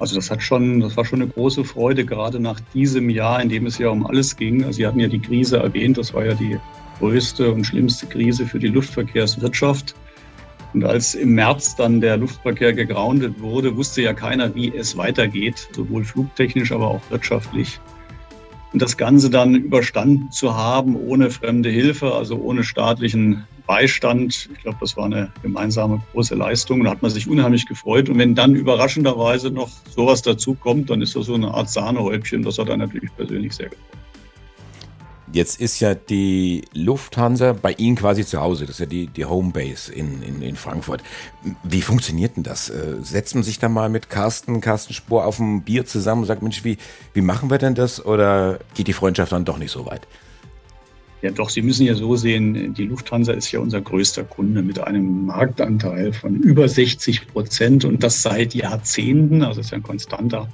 Also 0.00 0.14
das 0.14 0.30
hat 0.30 0.42
schon, 0.42 0.80
das 0.80 0.96
war 0.96 1.04
schon 1.04 1.20
eine 1.20 1.30
große 1.30 1.64
Freude, 1.64 2.04
gerade 2.04 2.38
nach 2.38 2.60
diesem 2.72 3.10
Jahr, 3.10 3.42
in 3.42 3.48
dem 3.48 3.66
es 3.66 3.78
ja 3.78 3.88
um 3.88 4.06
alles 4.06 4.36
ging. 4.36 4.64
Also 4.64 4.76
Sie 4.76 4.86
hatten 4.86 5.00
ja 5.00 5.08
die 5.08 5.18
Krise 5.18 5.58
erwähnt, 5.58 5.98
das 5.98 6.14
war 6.14 6.24
ja 6.24 6.34
die 6.34 6.58
größte 6.98 7.52
und 7.52 7.64
schlimmste 7.64 8.06
Krise 8.06 8.46
für 8.46 8.58
die 8.58 8.68
Luftverkehrswirtschaft. 8.68 9.94
Und 10.74 10.84
als 10.84 11.14
im 11.14 11.34
März 11.34 11.76
dann 11.76 12.00
der 12.00 12.18
Luftverkehr 12.18 12.72
gegroundet 12.72 13.40
wurde, 13.40 13.76
wusste 13.76 14.02
ja 14.02 14.12
keiner, 14.12 14.54
wie 14.54 14.74
es 14.74 14.96
weitergeht, 14.96 15.68
sowohl 15.72 16.04
flugtechnisch, 16.04 16.72
aber 16.72 16.88
auch 16.88 17.02
wirtschaftlich. 17.10 17.80
Und 18.72 18.82
das 18.82 18.98
Ganze 18.98 19.30
dann 19.30 19.54
überstanden 19.54 20.30
zu 20.30 20.54
haben, 20.54 20.94
ohne 20.94 21.30
fremde 21.30 21.70
Hilfe, 21.70 22.12
also 22.12 22.36
ohne 22.36 22.64
staatlichen 22.64 23.46
Beistand, 23.66 24.48
ich 24.52 24.62
glaube, 24.62 24.78
das 24.80 24.96
war 24.96 25.06
eine 25.06 25.32
gemeinsame 25.42 26.02
große 26.12 26.34
Leistung. 26.34 26.84
Da 26.84 26.90
hat 26.90 27.02
man 27.02 27.10
sich 27.10 27.28
unheimlich 27.28 27.66
gefreut. 27.66 28.08
Und 28.08 28.18
wenn 28.18 28.34
dann 28.34 28.54
überraschenderweise 28.54 29.50
noch 29.50 29.70
sowas 29.90 30.22
dazu 30.22 30.54
kommt, 30.54 30.90
dann 30.90 31.00
ist 31.00 31.16
das 31.16 31.26
so 31.26 31.34
eine 31.34 31.52
Art 31.52 31.70
Sahnehäubchen. 31.70 32.42
Das 32.42 32.58
hat 32.58 32.68
er 32.68 32.76
natürlich 32.76 33.14
persönlich 33.16 33.54
sehr 33.54 33.68
gefreut. 33.68 34.07
Jetzt 35.32 35.60
ist 35.60 35.80
ja 35.80 35.94
die 35.94 36.64
Lufthansa 36.72 37.52
bei 37.52 37.72
Ihnen 37.72 37.96
quasi 37.96 38.24
zu 38.24 38.40
Hause. 38.40 38.64
Das 38.64 38.76
ist 38.76 38.80
ja 38.80 38.86
die, 38.86 39.08
die 39.08 39.26
Homebase 39.26 39.92
in, 39.92 40.22
in, 40.22 40.40
in 40.40 40.56
Frankfurt. 40.56 41.02
Wie 41.62 41.82
funktioniert 41.82 42.36
denn 42.36 42.44
das? 42.44 42.70
Äh, 42.70 42.96
setzt 43.02 43.34
man 43.34 43.44
sich 43.44 43.58
da 43.58 43.68
mal 43.68 43.90
mit 43.90 44.08
Carsten, 44.08 44.60
Carsten 44.60 44.94
Spohr 44.94 45.26
auf 45.26 45.38
ein 45.38 45.62
Bier 45.62 45.84
zusammen 45.84 46.22
und 46.22 46.28
sagt, 46.28 46.42
Mensch, 46.42 46.64
wie, 46.64 46.78
wie 47.12 47.20
machen 47.20 47.50
wir 47.50 47.58
denn 47.58 47.74
das? 47.74 48.04
Oder 48.04 48.58
geht 48.74 48.88
die 48.88 48.92
Freundschaft 48.94 49.32
dann 49.32 49.44
doch 49.44 49.58
nicht 49.58 49.70
so 49.70 49.84
weit? 49.84 50.06
Ja, 51.20 51.30
doch, 51.32 51.50
Sie 51.50 51.62
müssen 51.62 51.84
ja 51.84 51.94
so 51.94 52.14
sehen, 52.14 52.74
die 52.74 52.84
Lufthansa 52.84 53.32
ist 53.32 53.50
ja 53.50 53.58
unser 53.58 53.80
größter 53.80 54.22
Kunde 54.22 54.62
mit 54.62 54.78
einem 54.78 55.26
Marktanteil 55.26 56.12
von 56.12 56.36
über 56.36 56.68
60 56.68 57.26
Prozent 57.26 57.84
und 57.84 58.02
das 58.02 58.22
seit 58.22 58.54
Jahrzehnten. 58.54 59.42
Also 59.42 59.60
ist 59.60 59.72
ja 59.72 59.78
ein 59.78 59.82
konstanter 59.82 60.48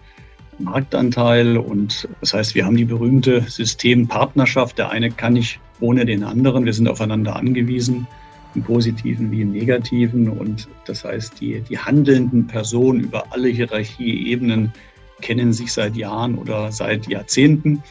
Marktanteil 0.59 1.57
und 1.57 2.09
das 2.21 2.35
heißt, 2.35 2.55
wir 2.55 2.65
haben 2.65 2.77
die 2.77 2.85
berühmte 2.85 3.43
Systempartnerschaft. 3.43 4.79
Der 4.79 4.91
eine 4.91 5.11
kann 5.11 5.35
nicht 5.35 5.61
ohne 5.81 6.05
den 6.05 6.25
anderen. 6.25 6.65
Wir 6.65 6.73
sind 6.73 6.89
aufeinander 6.89 7.37
angewiesen, 7.37 8.07
im 8.55 8.63
positiven 8.63 9.31
wie 9.31 9.43
im 9.43 9.53
negativen. 9.53 10.29
Und 10.29 10.69
das 10.87 11.05
heißt, 11.05 11.41
die, 11.41 11.61
die 11.61 11.79
handelnden 11.79 12.47
Personen 12.47 13.01
über 13.01 13.25
alle 13.31 13.49
Hierarchieebenen 13.49 14.73
kennen 15.21 15.53
sich 15.53 15.73
seit 15.73 15.97
Jahren 15.97 16.37
oder 16.37 16.71
seit 16.73 17.09
Jahrzehnten. 17.09 17.83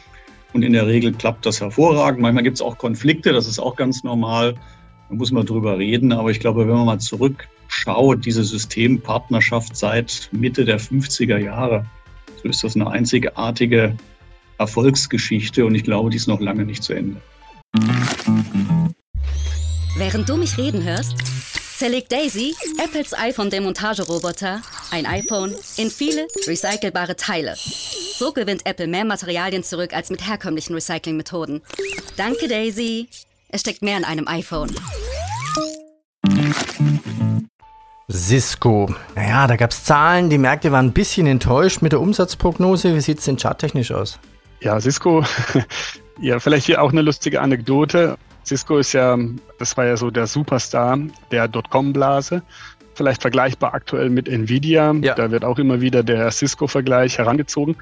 Und 0.52 0.62
in 0.62 0.72
der 0.72 0.86
Regel 0.86 1.12
klappt 1.12 1.46
das 1.46 1.60
hervorragend. 1.60 2.20
Manchmal 2.20 2.44
gibt 2.44 2.56
es 2.56 2.62
auch 2.62 2.78
Konflikte, 2.78 3.32
das 3.32 3.48
ist 3.48 3.58
auch 3.58 3.76
ganz 3.76 4.04
normal. 4.04 4.54
Da 5.08 5.14
muss 5.16 5.32
man 5.32 5.44
drüber 5.44 5.78
reden. 5.78 6.12
Aber 6.12 6.30
ich 6.30 6.40
glaube, 6.40 6.66
wenn 6.66 6.74
man 6.74 6.86
mal 6.86 7.00
zurückschaut, 7.00 8.24
diese 8.24 8.44
Systempartnerschaft 8.44 9.76
seit 9.76 10.28
Mitte 10.32 10.64
der 10.64 10.78
50er 10.78 11.38
Jahre, 11.38 11.84
ist 12.44 12.64
das 12.64 12.76
eine 12.76 12.90
einzigartige 12.90 13.96
Erfolgsgeschichte 14.58 15.64
und 15.64 15.74
ich 15.74 15.84
glaube, 15.84 16.10
die 16.10 16.16
ist 16.16 16.28
noch 16.28 16.40
lange 16.40 16.64
nicht 16.64 16.82
zu 16.82 16.92
Ende. 16.92 17.20
Während 19.96 20.28
du 20.28 20.36
mich 20.36 20.58
reden 20.58 20.82
hörst, 20.82 21.16
zerlegt 21.76 22.12
Daisy, 22.12 22.54
Apples 22.78 23.14
iPhone-Demontageroboter, 23.14 24.62
ein 24.90 25.06
iPhone 25.06 25.54
in 25.76 25.90
viele 25.90 26.26
recycelbare 26.46 27.16
Teile. 27.16 27.54
So 27.56 28.32
gewinnt 28.32 28.64
Apple 28.64 28.86
mehr 28.86 29.04
Materialien 29.04 29.64
zurück 29.64 29.92
als 29.92 30.10
mit 30.10 30.26
herkömmlichen 30.26 30.74
Recyclingmethoden. 30.74 31.62
Danke, 32.16 32.48
Daisy. 32.48 33.08
Es 33.48 33.60
steckt 33.60 33.82
mehr 33.82 33.98
in 33.98 34.04
einem 34.04 34.28
iPhone. 34.28 34.74
Cisco. 38.10 38.94
Naja, 39.14 39.46
da 39.46 39.56
gab 39.56 39.70
es 39.70 39.84
Zahlen, 39.84 40.28
die 40.28 40.38
Märkte 40.38 40.72
waren 40.72 40.86
ein 40.86 40.92
bisschen 40.92 41.26
enttäuscht 41.26 41.80
mit 41.80 41.92
der 41.92 42.00
Umsatzprognose. 42.00 42.94
Wie 42.94 43.00
sieht 43.00 43.18
es 43.18 43.24
denn 43.24 43.38
charttechnisch 43.38 43.92
aus? 43.92 44.18
Ja, 44.60 44.78
Cisco, 44.80 45.24
ja, 46.20 46.38
vielleicht 46.38 46.66
hier 46.66 46.82
auch 46.82 46.92
eine 46.92 47.02
lustige 47.02 47.40
Anekdote. 47.40 48.16
Cisco 48.44 48.78
ist 48.78 48.92
ja, 48.92 49.18
das 49.58 49.76
war 49.76 49.86
ja 49.86 49.96
so 49.96 50.10
der 50.10 50.26
Superstar 50.26 50.98
der 51.30 51.48
Dotcom-Blase. 51.48 52.42
Vielleicht 52.94 53.22
vergleichbar 53.22 53.74
aktuell 53.74 54.10
mit 54.10 54.28
Nvidia. 54.28 54.94
Ja. 55.00 55.14
Da 55.14 55.30
wird 55.30 55.44
auch 55.44 55.58
immer 55.58 55.80
wieder 55.80 56.02
der 56.02 56.30
Cisco-Vergleich 56.30 57.18
herangezogen. 57.18 57.76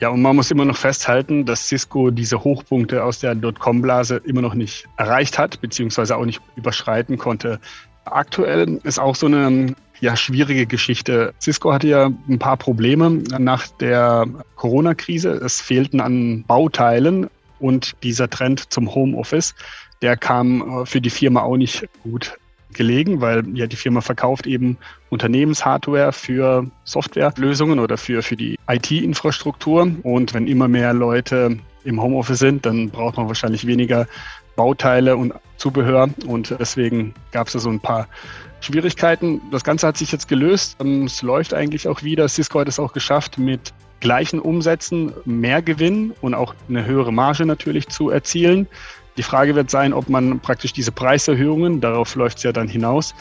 Ja, 0.00 0.10
und 0.10 0.22
man 0.22 0.36
muss 0.36 0.52
immer 0.52 0.64
noch 0.64 0.76
festhalten, 0.76 1.44
dass 1.44 1.66
Cisco 1.66 2.10
diese 2.10 2.44
Hochpunkte 2.44 3.02
aus 3.02 3.18
der 3.18 3.34
Dotcom-Blase 3.34 4.22
immer 4.24 4.40
noch 4.40 4.54
nicht 4.54 4.86
erreicht 4.96 5.38
hat, 5.38 5.60
beziehungsweise 5.60 6.16
auch 6.16 6.24
nicht 6.24 6.40
überschreiten 6.54 7.18
konnte. 7.18 7.58
Aktuell 8.12 8.80
ist 8.84 8.98
auch 8.98 9.14
so 9.14 9.26
eine 9.26 9.74
ja, 10.00 10.16
schwierige 10.16 10.66
Geschichte. 10.66 11.34
Cisco 11.40 11.72
hatte 11.72 11.88
ja 11.88 12.10
ein 12.28 12.38
paar 12.38 12.56
Probleme 12.56 13.10
nach 13.38 13.66
der 13.66 14.26
Corona-Krise. 14.56 15.30
Es 15.30 15.60
fehlten 15.60 16.00
an 16.00 16.44
Bauteilen 16.46 17.28
und 17.58 17.96
dieser 18.02 18.30
Trend 18.30 18.72
zum 18.72 18.94
Homeoffice, 18.94 19.54
der 20.02 20.16
kam 20.16 20.82
äh, 20.82 20.86
für 20.86 21.00
die 21.00 21.10
Firma 21.10 21.42
auch 21.42 21.56
nicht 21.56 21.88
gut 22.02 22.38
gelegen, 22.72 23.20
weil 23.20 23.44
ja 23.56 23.66
die 23.66 23.76
Firma 23.76 24.00
verkauft 24.00 24.46
eben 24.46 24.76
Unternehmenshardware 25.10 26.12
für 26.12 26.70
Softwarelösungen 26.84 27.78
oder 27.78 27.96
für, 27.96 28.22
für 28.22 28.36
die 28.36 28.56
IT-Infrastruktur. 28.68 29.90
Und 30.02 30.34
wenn 30.34 30.46
immer 30.46 30.68
mehr 30.68 30.92
Leute 30.92 31.58
im 31.84 32.00
Homeoffice 32.00 32.38
sind, 32.38 32.66
dann 32.66 32.90
braucht 32.90 33.16
man 33.16 33.26
wahrscheinlich 33.26 33.66
weniger 33.66 34.06
Bauteile 34.58 35.16
und 35.16 35.32
Zubehör 35.56 36.10
und 36.26 36.52
deswegen 36.58 37.14
gab 37.30 37.46
es 37.46 37.52
da 37.52 37.60
so 37.60 37.70
ein 37.70 37.78
paar 37.78 38.08
Schwierigkeiten. 38.60 39.40
Das 39.52 39.62
Ganze 39.62 39.86
hat 39.86 39.96
sich 39.96 40.10
jetzt 40.10 40.26
gelöst. 40.26 40.76
Es 40.82 41.22
läuft 41.22 41.54
eigentlich 41.54 41.86
auch 41.86 42.02
wieder. 42.02 42.28
Cisco 42.28 42.58
hat 42.58 42.66
es 42.66 42.80
auch 42.80 42.92
geschafft, 42.92 43.38
mit 43.38 43.72
gleichen 44.00 44.40
Umsätzen 44.40 45.12
mehr 45.24 45.62
Gewinn 45.62 46.12
und 46.22 46.34
auch 46.34 46.56
eine 46.68 46.84
höhere 46.84 47.12
Marge 47.12 47.46
natürlich 47.46 47.88
zu 47.88 48.10
erzielen. 48.10 48.66
Die 49.16 49.22
Frage 49.22 49.54
wird 49.54 49.70
sein, 49.70 49.92
ob 49.92 50.08
man 50.08 50.40
praktisch 50.40 50.72
diese 50.72 50.90
Preiserhöhungen, 50.90 51.80
darauf 51.80 52.16
läuft 52.16 52.38
es 52.38 52.42
ja 52.42 52.50
dann 52.50 52.66
hinaus, 52.66 53.14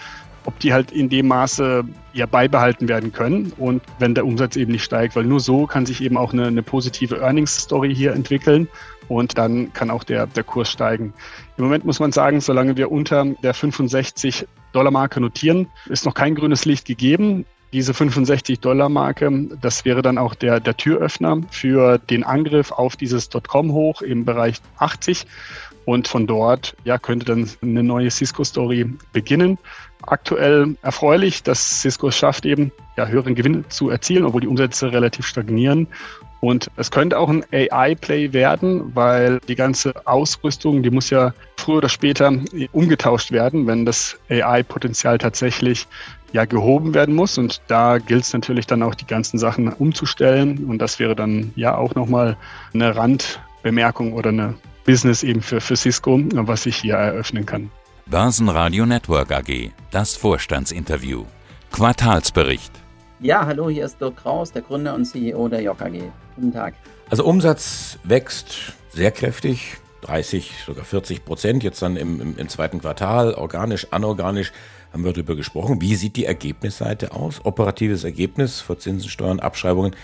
ob 0.46 0.58
die 0.60 0.74
halt 0.74 0.92
in 0.92 1.08
dem 1.08 1.28
Maße 1.28 1.84
ja 2.14 2.26
beibehalten 2.26 2.88
werden 2.88 3.12
können 3.12 3.54
und 3.58 3.84
wenn 4.00 4.16
der 4.16 4.26
Umsatz 4.26 4.56
eben 4.56 4.72
nicht 4.72 4.84
steigt, 4.84 5.16
weil 5.16 5.26
nur 5.26 5.40
so 5.40 5.68
kann 5.68 5.86
sich 5.86 6.02
eben 6.02 6.18
auch 6.18 6.34
eine, 6.34 6.48
eine 6.48 6.64
positive 6.64 7.20
Earnings-Story 7.22 7.94
hier 7.94 8.14
entwickeln 8.14 8.68
und 9.08 9.38
dann 9.38 9.74
kann 9.74 9.90
auch 9.90 10.04
der, 10.04 10.28
der 10.28 10.44
Kurs 10.44 10.72
steigen. 10.72 11.14
Im 11.58 11.64
Moment 11.64 11.86
muss 11.86 12.00
man 12.00 12.12
sagen, 12.12 12.42
solange 12.42 12.78
wir 12.78 12.92
unter 12.92 13.26
der 13.44 13.54
65 13.54 14.48
Dollar-Marke 14.74 15.20
notieren, 15.20 15.68
ist 15.88 16.06
noch 16.06 16.14
kein 16.14 16.36
grünes 16.36 16.66
Licht 16.66 16.86
gegeben. 16.86 17.46
Diese 17.74 17.92
65-Dollar-Marke, 17.92 19.50
das 19.62 19.84
wäre 19.84 20.02
dann 20.02 20.18
auch 20.18 20.36
der, 20.36 20.60
der 20.60 20.78
Türöffner 20.78 21.42
für 21.52 21.98
den 21.98 22.24
Angriff 22.24 22.72
auf 22.72 22.96
dieses 22.96 23.30
.com 23.30 23.74
hoch 23.74 24.02
im 24.02 24.24
Bereich 24.24 24.62
80. 24.78 25.26
Und 25.84 26.08
von 26.08 26.28
dort 26.28 26.76
ja, 26.84 26.98
könnte 26.98 27.26
dann 27.26 27.50
eine 27.62 27.84
neue 27.84 28.12
Cisco-Story 28.12 28.94
beginnen. 29.14 29.58
Aktuell 30.02 30.76
erfreulich, 30.82 31.44
dass 31.44 31.82
Cisco 31.82 32.10
es 32.10 32.18
schafft, 32.18 32.46
eben 32.46 32.72
ja, 32.98 33.08
höheren 33.08 33.36
Gewinn 33.36 33.64
zu 33.70 33.90
erzielen, 33.90 34.26
obwohl 34.26 34.42
die 34.42 34.48
Umsätze 34.48 34.92
relativ 34.92 35.26
stagnieren. 35.26 35.88
Und 36.40 36.70
es 36.76 36.92
könnte 36.92 37.18
auch 37.18 37.30
ein 37.30 37.44
AI-Play 37.52 38.32
werden, 38.34 38.96
weil 38.96 39.40
die 39.48 39.56
ganze 39.56 39.94
Ausrüstung, 40.06 40.84
die 40.84 40.92
muss 40.92 41.10
ja 41.10 41.34
früher 41.58 41.78
oder 41.78 41.90
später 41.90 42.32
umgetauscht 42.72 43.32
werden, 43.32 43.66
wenn 43.66 43.86
das 43.86 44.18
AI-Potenzial 44.30 45.18
tatsächlich 45.18 45.88
ja 46.34 46.46
gehoben 46.46 46.94
werden 46.94 47.16
muss. 47.16 47.38
Und 47.38 47.62
da 47.68 47.98
gilt 47.98 48.24
es 48.24 48.34
natürlich 48.34 48.68
dann 48.68 48.84
auch, 48.84 48.94
die 48.94 49.08
ganzen 49.08 49.38
Sachen 49.40 49.72
umzustellen. 49.74 50.66
Und 50.66 50.80
das 50.80 51.00
wäre 51.00 51.16
dann 51.16 51.52
ja 51.56 51.76
auch 51.76 51.96
nochmal 51.96 52.38
eine 52.74 52.96
Randbemerkung 52.96 54.14
oder 54.14 54.30
eine 54.30 54.54
Business 54.86 55.24
eben 55.24 55.42
für, 55.42 55.60
für 55.60 55.76
Cisco, 55.76 56.20
was 56.32 56.66
ich 56.66 56.78
hier 56.78 56.96
eröffnen 56.96 57.46
kann. 57.46 57.70
Börsenradio 58.06 58.86
Network 58.86 59.32
AG, 59.32 59.72
das 59.92 60.16
Vorstandsinterview. 60.16 61.26
Quartalsbericht. 61.72 62.72
Ja, 63.20 63.46
hallo, 63.46 63.70
hier 63.70 63.86
ist 63.86 64.00
Dirk 64.00 64.18
Kraus, 64.18 64.52
der 64.52 64.62
Gründer 64.62 64.94
und 64.94 65.04
CEO 65.04 65.50
der 65.50 65.62
JOC 65.62 65.82
AG. 65.82 66.02
Guten 66.38 66.54
Tag. 66.54 66.76
Also 67.10 67.26
Umsatz 67.26 68.00
wächst 68.04 68.74
sehr 68.94 69.12
kräftig, 69.12 69.78
30, 70.02 70.52
sogar 70.66 70.86
40 70.86 71.26
Prozent, 71.26 71.64
jetzt 71.64 71.82
dann 71.82 71.98
im, 71.98 72.22
im, 72.22 72.38
im 72.38 72.50
zweiten 72.50 72.80
Quartal, 72.80 73.34
organisch, 73.34 73.88
anorganisch 73.92 74.54
haben 74.94 75.04
wir 75.04 75.12
darüber 75.12 75.36
gesprochen. 75.36 75.82
Wie 75.82 75.96
sieht 75.96 76.16
die 76.16 76.26
Ergebnisseite 76.26 77.12
aus? 77.12 77.44
Operatives 77.44 78.04
Ergebnis 78.06 78.62
vor 78.62 78.80
Zinsen, 78.80 79.10
Steuern, 79.10 79.42
Abschreibungen 79.42 79.96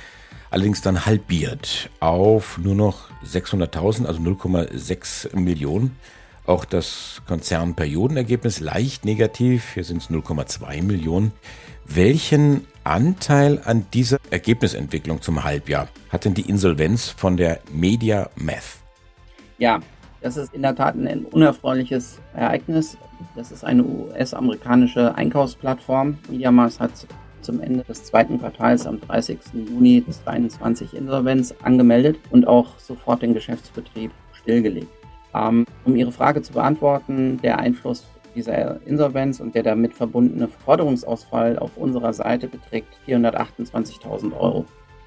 allerdings 0.54 0.82
dann 0.82 1.08
halbiert 1.08 1.90
auf 2.00 2.60
nur 2.60 2.76
noch 2.76 3.10
600.000, 3.26 4.06
also 4.06 4.22
0,6 4.22 5.36
Millionen. 5.36 5.98
Auch 6.46 6.64
das 6.64 7.22
Konzernperiodenergebnis 7.26 8.60
leicht 8.60 9.04
negativ, 9.04 9.74
hier 9.74 9.84
sind 9.84 10.04
es 10.04 10.10
0,2 10.12 10.84
Millionen. 10.84 11.32
Welchen 11.86 12.68
Anteil 12.84 13.62
an 13.64 13.86
dieser 13.94 14.18
Ergebnisentwicklung 14.30 15.22
zum 15.22 15.44
Halbjahr 15.44 15.88
hat 16.10 16.26
denn 16.26 16.34
die 16.34 16.50
Insolvenz 16.50 17.10
von 17.10 17.38
der 17.38 17.60
Media 17.72 18.30
Meth? 18.36 18.80
Ja, 19.58 19.80
das 20.22 20.38
ist 20.38 20.54
in 20.54 20.62
der 20.62 20.76
Tat 20.76 20.96
ein 20.96 21.26
unerfreuliches 21.26 22.20
Ereignis. 22.34 22.98
Das 23.36 23.52
ist 23.52 23.64
eine 23.64 23.84
US-amerikanische 23.84 25.16
Einkaufsplattform. 25.16 26.18
MediaMass 26.30 26.80
hat 26.80 26.92
zum 27.42 27.62
Ende 27.62 27.84
des 27.84 28.06
zweiten 28.06 28.40
Quartals 28.40 28.88
am 28.88 29.00
30. 29.02 29.40
Juni 29.54 30.04
2022 30.10 30.94
Insolvenz 30.94 31.54
angemeldet 31.62 32.18
und 32.32 32.48
auch 32.48 32.80
sofort 32.80 33.22
den 33.22 33.34
Geschäftsbetrieb 33.34 34.12
stillgelegt. 34.34 34.88
Ähm, 35.34 35.66
um 35.86 35.96
Ihre 35.96 36.12
Frage 36.12 36.42
zu 36.42 36.54
beantworten, 36.54 37.40
der 37.42 37.60
Einfluss 37.60 38.06
dieser 38.36 38.80
Insolvenz 38.86 39.40
und 39.40 39.56
der 39.56 39.64
damit 39.64 39.94
verbundene 39.94 40.48
Forderungsausfall 40.48 41.60
auf 41.60 41.78
unserer 41.78 42.14
Seite 42.14 42.48
beträgt 42.48 42.88
428.000 43.08 44.34
Euro. 44.38 44.66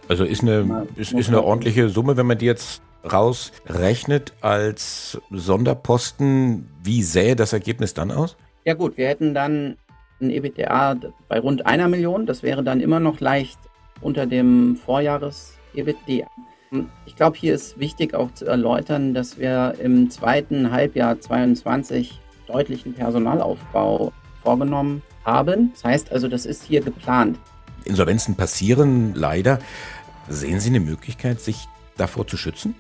Also 0.08 0.24
ist 0.24 0.42
eine, 0.42 0.86
ist, 0.96 1.12
ist 1.12 1.28
eine 1.28 1.42
ordentliche 1.42 1.88
Summe, 1.88 2.16
wenn 2.16 2.26
man 2.26 2.38
die 2.38 2.46
jetzt 2.46 2.82
rausrechnet 3.12 4.32
als 4.40 5.20
Sonderposten. 5.30 6.68
Wie 6.82 7.02
sähe 7.02 7.36
das 7.36 7.52
Ergebnis 7.52 7.94
dann 7.94 8.10
aus? 8.10 8.36
Ja 8.64 8.74
gut, 8.74 8.96
wir 8.96 9.08
hätten 9.08 9.34
dann 9.34 9.76
ein 10.20 10.30
EBITDA 10.30 10.96
bei 11.28 11.40
rund 11.40 11.66
einer 11.66 11.88
Million. 11.88 12.26
Das 12.26 12.42
wäre 12.42 12.62
dann 12.62 12.80
immer 12.80 13.00
noch 13.00 13.20
leicht 13.20 13.58
unter 14.00 14.26
dem 14.26 14.76
Vorjahres-EBITDA. 14.76 16.26
Ich 17.06 17.16
glaube, 17.16 17.36
hier 17.36 17.54
ist 17.54 17.78
wichtig 17.78 18.14
auch 18.14 18.32
zu 18.34 18.46
erläutern, 18.46 19.14
dass 19.14 19.38
wir 19.38 19.74
im 19.80 20.10
zweiten 20.10 20.70
Halbjahr 20.72 21.20
2022 21.20 22.20
deutlichen 22.46 22.94
Personalaufbau 22.94 24.12
vorgenommen 24.42 25.02
haben. 25.24 25.72
Das 25.74 25.84
heißt 25.84 26.12
also, 26.12 26.28
das 26.28 26.46
ist 26.46 26.64
hier 26.64 26.80
geplant. 26.80 27.38
Insolvenzen 27.84 28.34
passieren 28.34 29.14
leider. 29.14 29.58
Sehen 30.28 30.60
Sie 30.60 30.70
eine 30.70 30.80
Möglichkeit, 30.80 31.40
sich 31.40 31.68
davor 31.96 32.26
zu 32.26 32.36
schützen? 32.36 32.74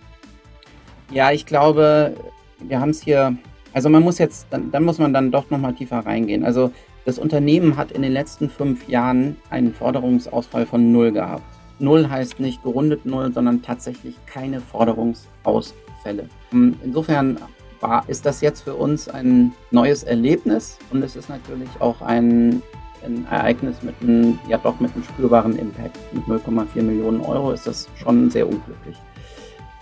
Ja, 1.10 1.30
ich 1.30 1.46
glaube, 1.46 2.16
wir 2.60 2.80
haben 2.80 2.90
es 2.90 3.02
hier, 3.02 3.36
also 3.72 3.88
man 3.88 4.02
muss 4.02 4.18
jetzt, 4.18 4.46
dann, 4.50 4.70
dann 4.72 4.84
muss 4.84 4.98
man 4.98 5.12
dann 5.12 5.30
doch 5.30 5.50
nochmal 5.50 5.74
tiefer 5.74 5.98
reingehen. 5.98 6.44
Also 6.44 6.72
das 7.04 7.18
Unternehmen 7.18 7.76
hat 7.76 7.92
in 7.92 8.02
den 8.02 8.12
letzten 8.12 8.50
fünf 8.50 8.88
Jahren 8.88 9.36
einen 9.50 9.72
Forderungsausfall 9.72 10.66
von 10.66 10.90
null 10.90 11.12
gehabt. 11.12 11.44
Null 11.78 12.08
heißt 12.08 12.40
nicht 12.40 12.62
gerundet 12.62 13.06
null, 13.06 13.32
sondern 13.32 13.62
tatsächlich 13.62 14.16
keine 14.26 14.60
Forderungsausfälle. 14.60 16.28
Insofern 16.50 17.38
war, 17.80 18.08
ist 18.08 18.26
das 18.26 18.40
jetzt 18.40 18.62
für 18.62 18.74
uns 18.74 19.08
ein 19.08 19.52
neues 19.70 20.02
Erlebnis 20.02 20.78
und 20.90 21.02
es 21.02 21.16
ist 21.16 21.28
natürlich 21.28 21.68
auch 21.80 22.00
ein, 22.02 22.62
ein 23.04 23.26
Ereignis 23.30 23.82
mit 23.82 23.94
einem, 24.00 24.38
ja 24.48 24.58
doch 24.58 24.80
mit 24.80 24.94
einem 24.94 25.04
spürbaren 25.04 25.56
Impact. 25.58 25.98
Mit 26.12 26.24
0,4 26.24 26.82
Millionen 26.82 27.20
Euro 27.20 27.52
ist 27.52 27.66
das 27.66 27.88
schon 27.96 28.30
sehr 28.30 28.46
unglücklich. 28.46 28.96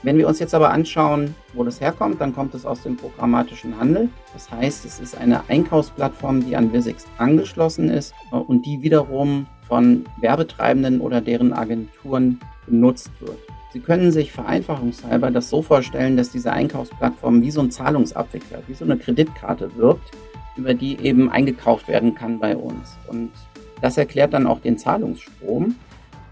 Wenn 0.04 0.18
wir 0.18 0.28
uns 0.28 0.38
jetzt 0.38 0.54
aber 0.54 0.70
anschauen, 0.70 1.34
wo 1.54 1.64
das 1.64 1.80
herkommt, 1.80 2.20
dann 2.20 2.34
kommt 2.34 2.54
es 2.54 2.66
aus 2.66 2.82
dem 2.82 2.94
programmatischen 2.94 3.78
Handel. 3.80 4.10
Das 4.34 4.50
heißt, 4.50 4.84
es 4.84 5.00
ist 5.00 5.16
eine 5.16 5.48
Einkaufsplattform, 5.48 6.44
die 6.44 6.56
an 6.56 6.70
Visix 6.74 7.06
angeschlossen 7.16 7.88
ist 7.88 8.14
und 8.30 8.66
die 8.66 8.82
wiederum 8.82 9.46
von 9.66 10.04
Werbetreibenden 10.20 11.00
oder 11.00 11.22
deren 11.22 11.54
Agenturen 11.54 12.38
genutzt 12.66 13.10
wird. 13.20 13.38
Sie 13.74 13.80
können 13.80 14.12
sich 14.12 14.30
vereinfachungshalber 14.30 15.32
das 15.32 15.50
so 15.50 15.60
vorstellen, 15.60 16.16
dass 16.16 16.30
diese 16.30 16.52
Einkaufsplattform 16.52 17.42
wie 17.42 17.50
so 17.50 17.60
ein 17.60 17.72
Zahlungsabwickler, 17.72 18.62
wie 18.68 18.74
so 18.74 18.84
eine 18.84 18.96
Kreditkarte 18.96 19.74
wirkt, 19.76 20.12
über 20.56 20.74
die 20.74 20.96
eben 21.00 21.28
eingekauft 21.28 21.88
werden 21.88 22.14
kann 22.14 22.38
bei 22.38 22.56
uns. 22.56 22.96
Und 23.08 23.32
das 23.80 23.98
erklärt 23.98 24.32
dann 24.32 24.46
auch 24.46 24.60
den 24.60 24.78
Zahlungsstrom 24.78 25.74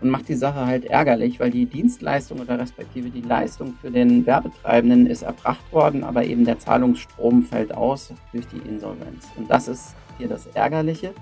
und 0.00 0.08
macht 0.08 0.28
die 0.28 0.36
Sache 0.36 0.64
halt 0.66 0.84
ärgerlich, 0.84 1.40
weil 1.40 1.50
die 1.50 1.66
Dienstleistung 1.66 2.38
oder 2.38 2.60
respektive 2.60 3.10
die 3.10 3.22
Leistung 3.22 3.74
für 3.74 3.90
den 3.90 4.24
Werbetreibenden 4.24 5.08
ist 5.08 5.22
erbracht 5.22 5.72
worden, 5.72 6.04
aber 6.04 6.24
eben 6.24 6.44
der 6.44 6.60
Zahlungsstrom 6.60 7.42
fällt 7.42 7.74
aus 7.74 8.14
durch 8.30 8.46
die 8.46 8.68
Insolvenz. 8.68 9.26
Und 9.36 9.50
das 9.50 9.66
ist 9.66 9.96
hier 10.16 10.28
das 10.28 10.46
Ärgerliche. 10.54 11.12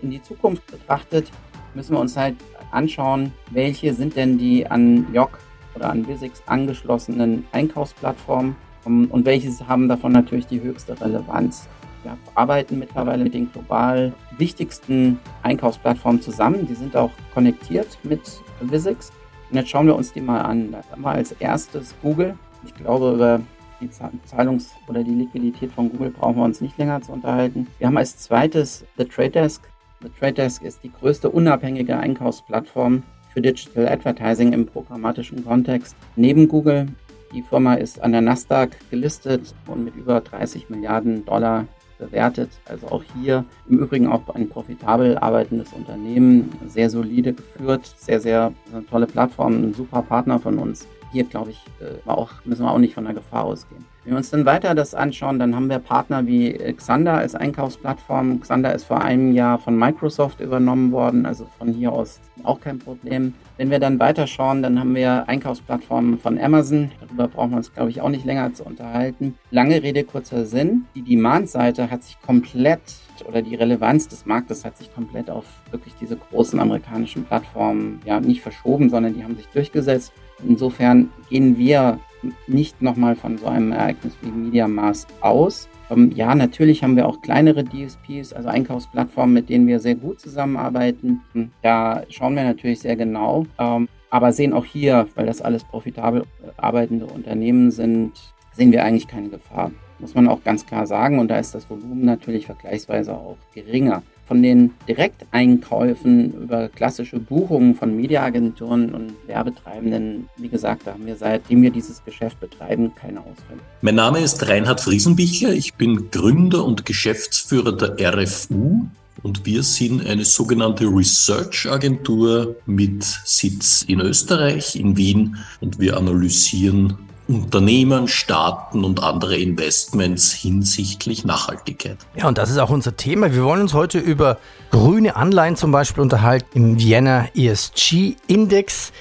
In 0.00 0.10
die 0.10 0.22
Zukunft 0.22 0.66
betrachtet 0.66 1.30
müssen 1.74 1.94
wir 1.94 2.00
uns 2.00 2.16
halt 2.16 2.36
anschauen, 2.70 3.32
welche 3.50 3.94
sind 3.94 4.16
denn 4.16 4.38
die 4.38 4.66
an 4.66 5.06
JOC 5.12 5.38
oder 5.74 5.90
an 5.90 6.06
Visix 6.06 6.42
angeschlossenen 6.46 7.44
Einkaufsplattformen 7.52 8.56
und 8.84 9.24
welche 9.24 9.50
haben 9.66 9.88
davon 9.88 10.12
natürlich 10.12 10.46
die 10.46 10.60
höchste 10.60 11.00
Relevanz 11.00 11.68
wir 12.04 12.18
arbeiten 12.34 12.78
mittlerweile 12.78 13.24
mit 13.24 13.34
den 13.34 13.50
global 13.50 14.12
wichtigsten 14.36 15.18
Einkaufsplattformen 15.42 16.20
zusammen. 16.20 16.66
Die 16.68 16.74
sind 16.74 16.94
auch 16.96 17.10
konnektiert 17.32 17.98
mit 18.02 18.20
Visix. 18.60 19.10
Und 19.50 19.56
jetzt 19.56 19.70
schauen 19.70 19.86
wir 19.86 19.96
uns 19.96 20.12
die 20.12 20.20
mal 20.20 20.42
an. 20.42 20.72
Da 20.72 20.82
haben 20.90 21.02
wir 21.02 21.10
als 21.10 21.32
erstes 21.32 21.94
Google. 22.02 22.36
Ich 22.64 22.74
glaube, 22.74 23.14
über 23.14 23.40
die 23.80 23.88
Zahlungs- 23.90 24.72
oder 24.86 25.02
die 25.02 25.14
Liquidität 25.14 25.72
von 25.72 25.90
Google 25.90 26.10
brauchen 26.10 26.36
wir 26.36 26.44
uns 26.44 26.60
nicht 26.60 26.78
länger 26.78 27.00
zu 27.02 27.12
unterhalten. 27.12 27.66
Wir 27.78 27.86
haben 27.86 27.96
als 27.96 28.18
zweites 28.18 28.84
The 28.96 29.04
Trade 29.04 29.30
Desk. 29.30 29.62
The 30.04 30.10
Trade 30.10 30.34
Desk 30.34 30.62
ist 30.62 30.84
die 30.84 30.92
größte 30.92 31.30
unabhängige 31.30 31.96
Einkaufsplattform 31.96 33.02
für 33.32 33.40
Digital 33.40 33.88
Advertising 33.88 34.52
im 34.52 34.66
programmatischen 34.66 35.42
Kontext. 35.42 35.96
Neben 36.14 36.46
Google 36.46 36.88
die 37.32 37.40
Firma 37.40 37.74
ist 37.74 38.02
an 38.02 38.12
der 38.12 38.20
Nasdaq 38.20 38.76
gelistet 38.90 39.54
und 39.66 39.82
mit 39.82 39.96
über 39.96 40.20
30 40.20 40.68
Milliarden 40.68 41.24
Dollar 41.24 41.66
bewertet. 41.98 42.50
Also 42.66 42.88
auch 42.88 43.02
hier 43.18 43.46
im 43.66 43.78
Übrigen 43.78 44.06
auch 44.06 44.28
ein 44.34 44.50
profitabel 44.50 45.16
arbeitendes 45.16 45.72
Unternehmen, 45.72 46.52
sehr 46.68 46.90
solide 46.90 47.32
geführt, 47.32 47.86
sehr, 47.96 48.20
sehr 48.20 48.52
eine 48.70 48.84
tolle 48.84 49.06
Plattform, 49.06 49.54
ein 49.54 49.72
super 49.72 50.02
Partner 50.02 50.38
von 50.38 50.58
uns. 50.58 50.86
Hier, 51.14 51.22
glaube 51.22 51.52
ich, 51.52 51.62
äh, 51.80 52.08
auch, 52.08 52.32
müssen 52.44 52.64
wir 52.64 52.72
auch 52.72 52.78
nicht 52.78 52.92
von 52.92 53.04
der 53.04 53.14
Gefahr 53.14 53.44
ausgehen. 53.44 53.84
Wenn 54.02 54.14
wir 54.14 54.16
uns 54.18 54.30
dann 54.30 54.44
weiter 54.44 54.74
das 54.74 54.96
anschauen, 54.96 55.38
dann 55.38 55.54
haben 55.54 55.70
wir 55.70 55.78
Partner 55.78 56.26
wie 56.26 56.52
Xander 56.52 57.14
als 57.14 57.36
Einkaufsplattform. 57.36 58.40
Xander 58.40 58.74
ist 58.74 58.82
vor 58.82 59.00
einem 59.00 59.32
Jahr 59.32 59.60
von 59.60 59.78
Microsoft 59.78 60.40
übernommen 60.40 60.90
worden, 60.90 61.24
also 61.24 61.46
von 61.56 61.72
hier 61.72 61.92
aus 61.92 62.20
auch 62.42 62.60
kein 62.60 62.80
Problem. 62.80 63.34
Wenn 63.56 63.70
wir 63.70 63.78
dann 63.78 64.00
weiter 64.00 64.26
schauen, 64.26 64.60
dann 64.60 64.80
haben 64.80 64.96
wir 64.96 65.28
Einkaufsplattformen 65.28 66.18
von 66.18 66.36
Amazon. 66.36 66.90
Darüber 67.00 67.28
brauchen 67.28 67.52
wir 67.52 67.58
uns, 67.58 67.72
glaube 67.72 67.90
ich, 67.90 68.00
auch 68.00 68.08
nicht 68.08 68.24
länger 68.24 68.52
zu 68.52 68.64
unterhalten. 68.64 69.38
Lange 69.52 69.84
Rede, 69.84 70.02
kurzer 70.02 70.46
Sinn. 70.46 70.86
Die 70.96 71.02
Demand-Seite 71.02 71.92
hat 71.92 72.02
sich 72.02 72.20
komplett 72.20 72.80
oder 73.28 73.40
die 73.40 73.54
Relevanz 73.54 74.08
des 74.08 74.26
Marktes 74.26 74.64
hat 74.64 74.76
sich 74.76 74.92
komplett 74.92 75.30
auf 75.30 75.44
wirklich 75.70 75.94
diese 76.00 76.16
großen 76.16 76.58
amerikanischen 76.58 77.24
Plattformen 77.24 78.00
ja 78.04 78.18
nicht 78.18 78.42
verschoben, 78.42 78.90
sondern 78.90 79.14
die 79.14 79.22
haben 79.22 79.36
sich 79.36 79.46
durchgesetzt. 79.46 80.12
Insofern 80.46 81.10
gehen 81.30 81.58
wir 81.58 81.98
nicht 82.46 82.80
nochmal 82.82 83.16
von 83.16 83.38
so 83.38 83.46
einem 83.46 83.72
Ereignis 83.72 84.14
wie 84.22 84.30
MediaMask 84.30 85.08
aus. 85.20 85.68
Ähm, 85.90 86.10
ja, 86.14 86.34
natürlich 86.34 86.82
haben 86.82 86.96
wir 86.96 87.06
auch 87.06 87.20
kleinere 87.20 87.64
DSPs, 87.64 88.32
also 88.32 88.48
Einkaufsplattformen, 88.48 89.34
mit 89.34 89.48
denen 89.48 89.66
wir 89.66 89.80
sehr 89.80 89.94
gut 89.94 90.20
zusammenarbeiten. 90.20 91.20
Da 91.62 92.02
schauen 92.08 92.36
wir 92.36 92.44
natürlich 92.44 92.80
sehr 92.80 92.96
genau, 92.96 93.46
ähm, 93.58 93.88
aber 94.10 94.32
sehen 94.32 94.52
auch 94.52 94.64
hier, 94.64 95.08
weil 95.14 95.26
das 95.26 95.42
alles 95.42 95.64
profitabel 95.64 96.24
arbeitende 96.56 97.06
Unternehmen 97.06 97.70
sind, 97.70 98.12
sehen 98.52 98.72
wir 98.72 98.84
eigentlich 98.84 99.08
keine 99.08 99.28
Gefahr. 99.28 99.72
Muss 99.98 100.14
man 100.14 100.28
auch 100.28 100.42
ganz 100.42 100.66
klar 100.66 100.86
sagen. 100.86 101.18
Und 101.18 101.28
da 101.28 101.38
ist 101.38 101.54
das 101.54 101.68
Volumen 101.68 102.04
natürlich 102.04 102.46
vergleichsweise 102.46 103.14
auch 103.14 103.36
geringer 103.54 104.02
von 104.26 104.42
den 104.42 104.72
Direkteinkäufen 104.88 106.32
über 106.42 106.68
klassische 106.68 107.18
Buchungen 107.18 107.74
von 107.74 107.96
Mediaagenturen 107.96 108.94
und 108.94 109.12
Werbetreibenden, 109.26 110.28
wie 110.36 110.48
gesagt, 110.48 110.86
da 110.86 110.92
haben 110.92 111.06
wir 111.06 111.16
seitdem 111.16 111.62
wir 111.62 111.70
dieses 111.70 112.02
Geschäft 112.04 112.40
betreiben, 112.40 112.92
keine 112.94 113.20
Ausfälle. 113.20 113.60
Mein 113.82 113.96
Name 113.96 114.20
ist 114.20 114.46
Reinhard 114.48 114.80
Friesenbichler. 114.80 115.52
Ich 115.52 115.74
bin 115.74 116.10
Gründer 116.10 116.64
und 116.64 116.86
Geschäftsführer 116.86 117.72
der 117.72 118.14
RFU. 118.14 118.86
Und 119.22 119.46
wir 119.46 119.62
sind 119.62 120.06
eine 120.06 120.24
sogenannte 120.24 120.84
Research-Agentur 120.84 122.56
mit 122.66 123.04
Sitz 123.24 123.82
in 123.82 124.00
Österreich, 124.00 124.76
in 124.76 124.96
Wien. 124.96 125.36
Und 125.60 125.78
wir 125.78 125.96
analysieren 125.96 126.98
Unternehmen, 127.28 128.08
Staaten 128.08 128.84
und 128.84 129.02
andere 129.02 129.36
Investments 129.36 130.32
hinsichtlich 130.32 131.24
Nachhaltigkeit. 131.24 131.96
Ja, 132.16 132.28
und 132.28 132.38
das 132.38 132.50
ist 132.50 132.58
auch 132.58 132.70
unser 132.70 132.96
Thema. 132.96 133.32
Wir 133.32 133.44
wollen 133.44 133.62
uns 133.62 133.74
heute 133.74 133.98
über 133.98 134.38
grüne 134.70 135.16
Anleihen 135.16 135.56
zum 135.56 135.72
Beispiel 135.72 136.02
unterhalten 136.02 136.46
im 136.52 136.78
Vienna 136.78 137.28
ESG 137.34 138.16
Index. 138.26 138.92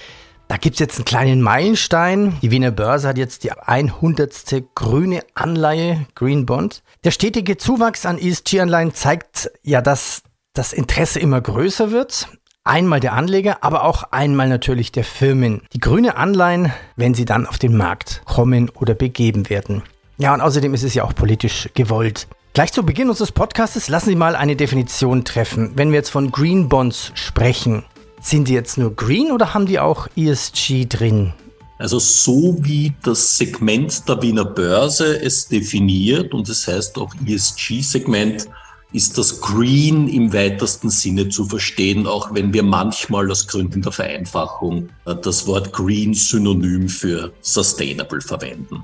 Da 0.48 0.58
gibt 0.58 0.76
es 0.76 0.80
jetzt 0.80 0.98
einen 0.98 1.06
kleinen 1.06 1.42
Meilenstein. 1.42 2.38
Die 2.42 2.52
Wiener 2.52 2.72
Börse 2.72 3.08
hat 3.08 3.18
jetzt 3.18 3.44
die 3.44 3.52
100. 3.52 4.64
grüne 4.76 5.22
Anleihe, 5.34 6.06
Green 6.16 6.46
Bond. 6.46 6.84
Der 7.04 7.12
stetige 7.12 7.58
Zuwachs 7.58 8.06
an 8.06 8.18
ESG-Anleihen 8.20 8.94
zeigt 8.94 9.50
ja, 9.64 9.82
dass 9.82 10.24
das 10.54 10.72
Interesse 10.72 11.20
immer 11.20 11.42
größer 11.42 11.92
wird. 11.92 12.28
Einmal 12.66 13.02
der 13.02 13.12
Anleger, 13.12 13.58
aber 13.62 13.84
auch 13.84 14.04
einmal 14.12 14.48
natürlich 14.48 14.94
der 14.94 15.04
Firmen. 15.04 15.64
Die 15.74 15.80
grüne 15.80 16.16
Anleihen, 16.16 16.72
wenn 16.96 17.14
sie 17.14 17.26
dann 17.26 17.46
auf 17.46 17.58
den 17.58 17.76
Markt 17.76 18.22
kommen 18.24 18.70
oder 18.70 18.94
begeben 18.94 19.50
werden. 19.50 19.82
Ja, 20.18 20.34
und 20.34 20.40
außerdem 20.40 20.74
ist 20.74 20.84
es 20.84 20.94
ja 20.94 21.04
auch 21.04 21.14
politisch 21.14 21.70
gewollt. 21.74 22.26
Gleich 22.54 22.72
zu 22.72 22.84
Beginn 22.84 23.10
unseres 23.10 23.34
Podcasts 23.34 23.90
lassen 23.90 24.12
Sie 24.12 24.16
mal 24.16 24.38
eine 24.38 24.56
Definition 24.56 25.26
treffen. 25.26 25.74
Wenn 25.76 25.90
wir 25.90 25.98
jetzt 25.98 26.12
von 26.12 26.32
Green 26.32 26.70
Bonds 26.70 27.12
sprechen, 27.16 27.84
sind 28.22 28.48
die 28.48 28.54
jetzt 28.54 28.78
nur 28.78 28.96
green 28.96 29.34
oder 29.34 29.54
haben 29.54 29.66
die 29.66 29.80
auch 29.80 30.08
ESG 30.16 30.86
drin? 30.86 31.34
Also 31.80 32.00
so 32.00 32.56
wie 32.62 32.94
das 33.04 33.38
Segment 33.38 34.08
der 34.08 34.22
Wiener 34.22 34.46
Börse 34.46 35.22
es 35.22 35.50
definiert 35.50 36.34
und 36.34 36.48
es 36.48 36.64
das 36.64 36.74
heißt 36.76 36.98
auch 36.98 37.14
ESG-Segment, 37.26 38.48
ist 38.94 39.18
das 39.18 39.42
Green 39.42 40.08
im 40.08 40.32
weitesten 40.34 40.90
Sinne 40.90 41.30
zu 41.30 41.46
verstehen, 41.46 42.08
auch 42.08 42.34
wenn 42.34 42.54
wir 42.54 42.64
manchmal 42.64 43.30
aus 43.30 43.48
Gründen 43.48 43.82
der 43.82 43.92
Vereinfachung 43.92 44.90
äh, 45.06 45.16
das 45.16 45.46
Wort 45.48 45.74
Green 45.74 46.14
synonym 46.14 46.88
für 46.88 47.34
Sustainable 47.42 48.22
verwenden. 48.22 48.84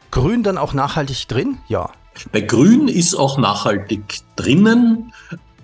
Grün 0.11 0.43
dann 0.43 0.57
auch 0.57 0.73
nachhaltig 0.73 1.27
drin? 1.27 1.57
Ja. 1.67 1.89
Bei 2.31 2.41
Grün 2.41 2.87
ist 2.89 3.15
auch 3.15 3.37
nachhaltig 3.37 4.19
drinnen. 4.35 5.13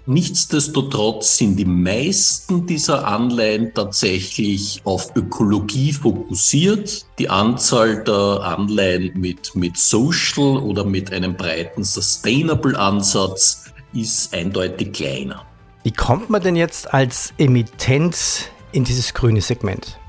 Nichtsdestotrotz 0.05 1.37
sind 1.37 1.57
die 1.57 1.65
meisten 1.65 2.65
dieser 2.65 3.05
Anleihen 3.05 3.73
tatsächlich 3.73 4.81
auf 4.85 5.13
Ökologie 5.17 5.91
fokussiert. 5.91 7.05
Die 7.19 7.29
Anzahl 7.29 8.05
der 8.05 8.39
Anleihen 8.41 9.11
mit, 9.19 9.53
mit 9.53 9.77
Social 9.77 10.59
oder 10.59 10.85
mit 10.85 11.11
einem 11.11 11.35
breiten 11.35 11.83
Sustainable-Ansatz 11.83 13.65
ist 13.93 14.33
eindeutig 14.33 14.93
kleiner. 14.93 15.45
Wie 15.83 15.91
kommt 15.91 16.29
man 16.29 16.41
denn 16.41 16.55
jetzt 16.55 16.93
als 16.93 17.33
Emittent 17.37 18.49
in 18.71 18.85
dieses 18.85 19.13
grüne 19.13 19.41
Segment? 19.41 19.99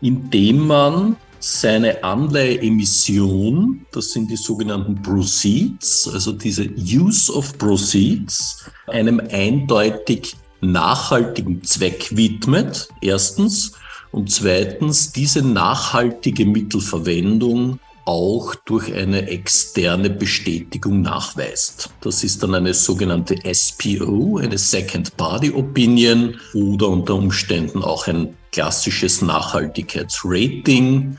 Indem 0.00 0.66
man 0.66 1.16
seine 1.40 2.02
Anleiheemission, 2.02 3.86
das 3.92 4.12
sind 4.12 4.30
die 4.30 4.36
sogenannten 4.36 5.00
Proceeds, 5.02 6.08
also 6.12 6.32
diese 6.32 6.68
Use 6.76 7.32
of 7.32 7.56
Proceeds, 7.58 8.64
einem 8.88 9.20
eindeutig 9.30 10.36
nachhaltigen 10.60 11.62
Zweck 11.62 12.16
widmet, 12.16 12.88
erstens, 13.00 13.72
und 14.10 14.30
zweitens 14.30 15.12
diese 15.12 15.42
nachhaltige 15.42 16.46
Mittelverwendung 16.46 17.78
auch 18.08 18.54
durch 18.64 18.94
eine 18.94 19.28
externe 19.28 20.08
Bestätigung 20.08 21.02
nachweist. 21.02 21.90
Das 22.00 22.24
ist 22.24 22.42
dann 22.42 22.54
eine 22.54 22.72
sogenannte 22.72 23.36
SPO, 23.52 24.38
eine 24.38 24.56
Second 24.56 25.14
Party 25.18 25.50
Opinion 25.50 26.40
oder 26.54 26.88
unter 26.88 27.16
Umständen 27.16 27.82
auch 27.82 28.06
ein 28.06 28.34
klassisches 28.50 29.20
Nachhaltigkeitsrating, 29.20 31.18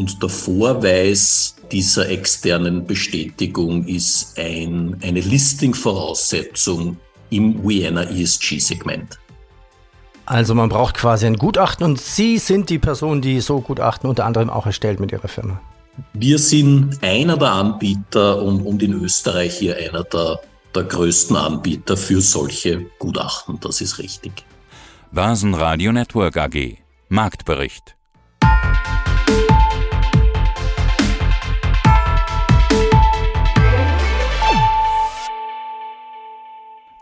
und 0.00 0.22
der 0.22 0.30
Vorweis 0.30 1.56
dieser 1.70 2.08
externen 2.08 2.86
Bestätigung 2.86 3.86
ist 3.86 4.38
ein, 4.38 4.96
eine 5.02 5.20
Listing-Voraussetzung 5.20 6.96
im 7.28 7.62
Vienna 7.62 8.04
ESG-Segment. 8.04 9.18
Also 10.24 10.54
man 10.54 10.70
braucht 10.70 10.94
quasi 10.94 11.26
ein 11.26 11.36
Gutachten 11.36 11.84
und 11.84 12.00
Sie 12.00 12.38
sind 12.38 12.70
die 12.70 12.78
Person, 12.78 13.20
die 13.20 13.40
so 13.40 13.60
Gutachten 13.60 14.08
unter 14.08 14.24
anderem 14.24 14.48
auch 14.48 14.64
erstellt 14.64 15.00
mit 15.00 15.12
Ihrer 15.12 15.28
Firma. 15.28 15.60
Wir 16.14 16.38
sind 16.38 16.98
einer 17.02 17.36
der 17.36 17.52
Anbieter 17.52 18.40
und, 18.42 18.62
und 18.62 18.82
in 18.82 18.94
Österreich 18.94 19.58
hier 19.58 19.76
einer 19.76 20.04
der, 20.04 20.40
der 20.74 20.84
größten 20.84 21.36
Anbieter 21.36 21.98
für 21.98 22.22
solche 22.22 22.86
Gutachten. 22.98 23.60
Das 23.60 23.82
ist 23.82 23.98
richtig. 23.98 24.32
Basen 25.12 25.50
Network 25.50 26.38
AG 26.38 26.78
Marktbericht 27.10 27.96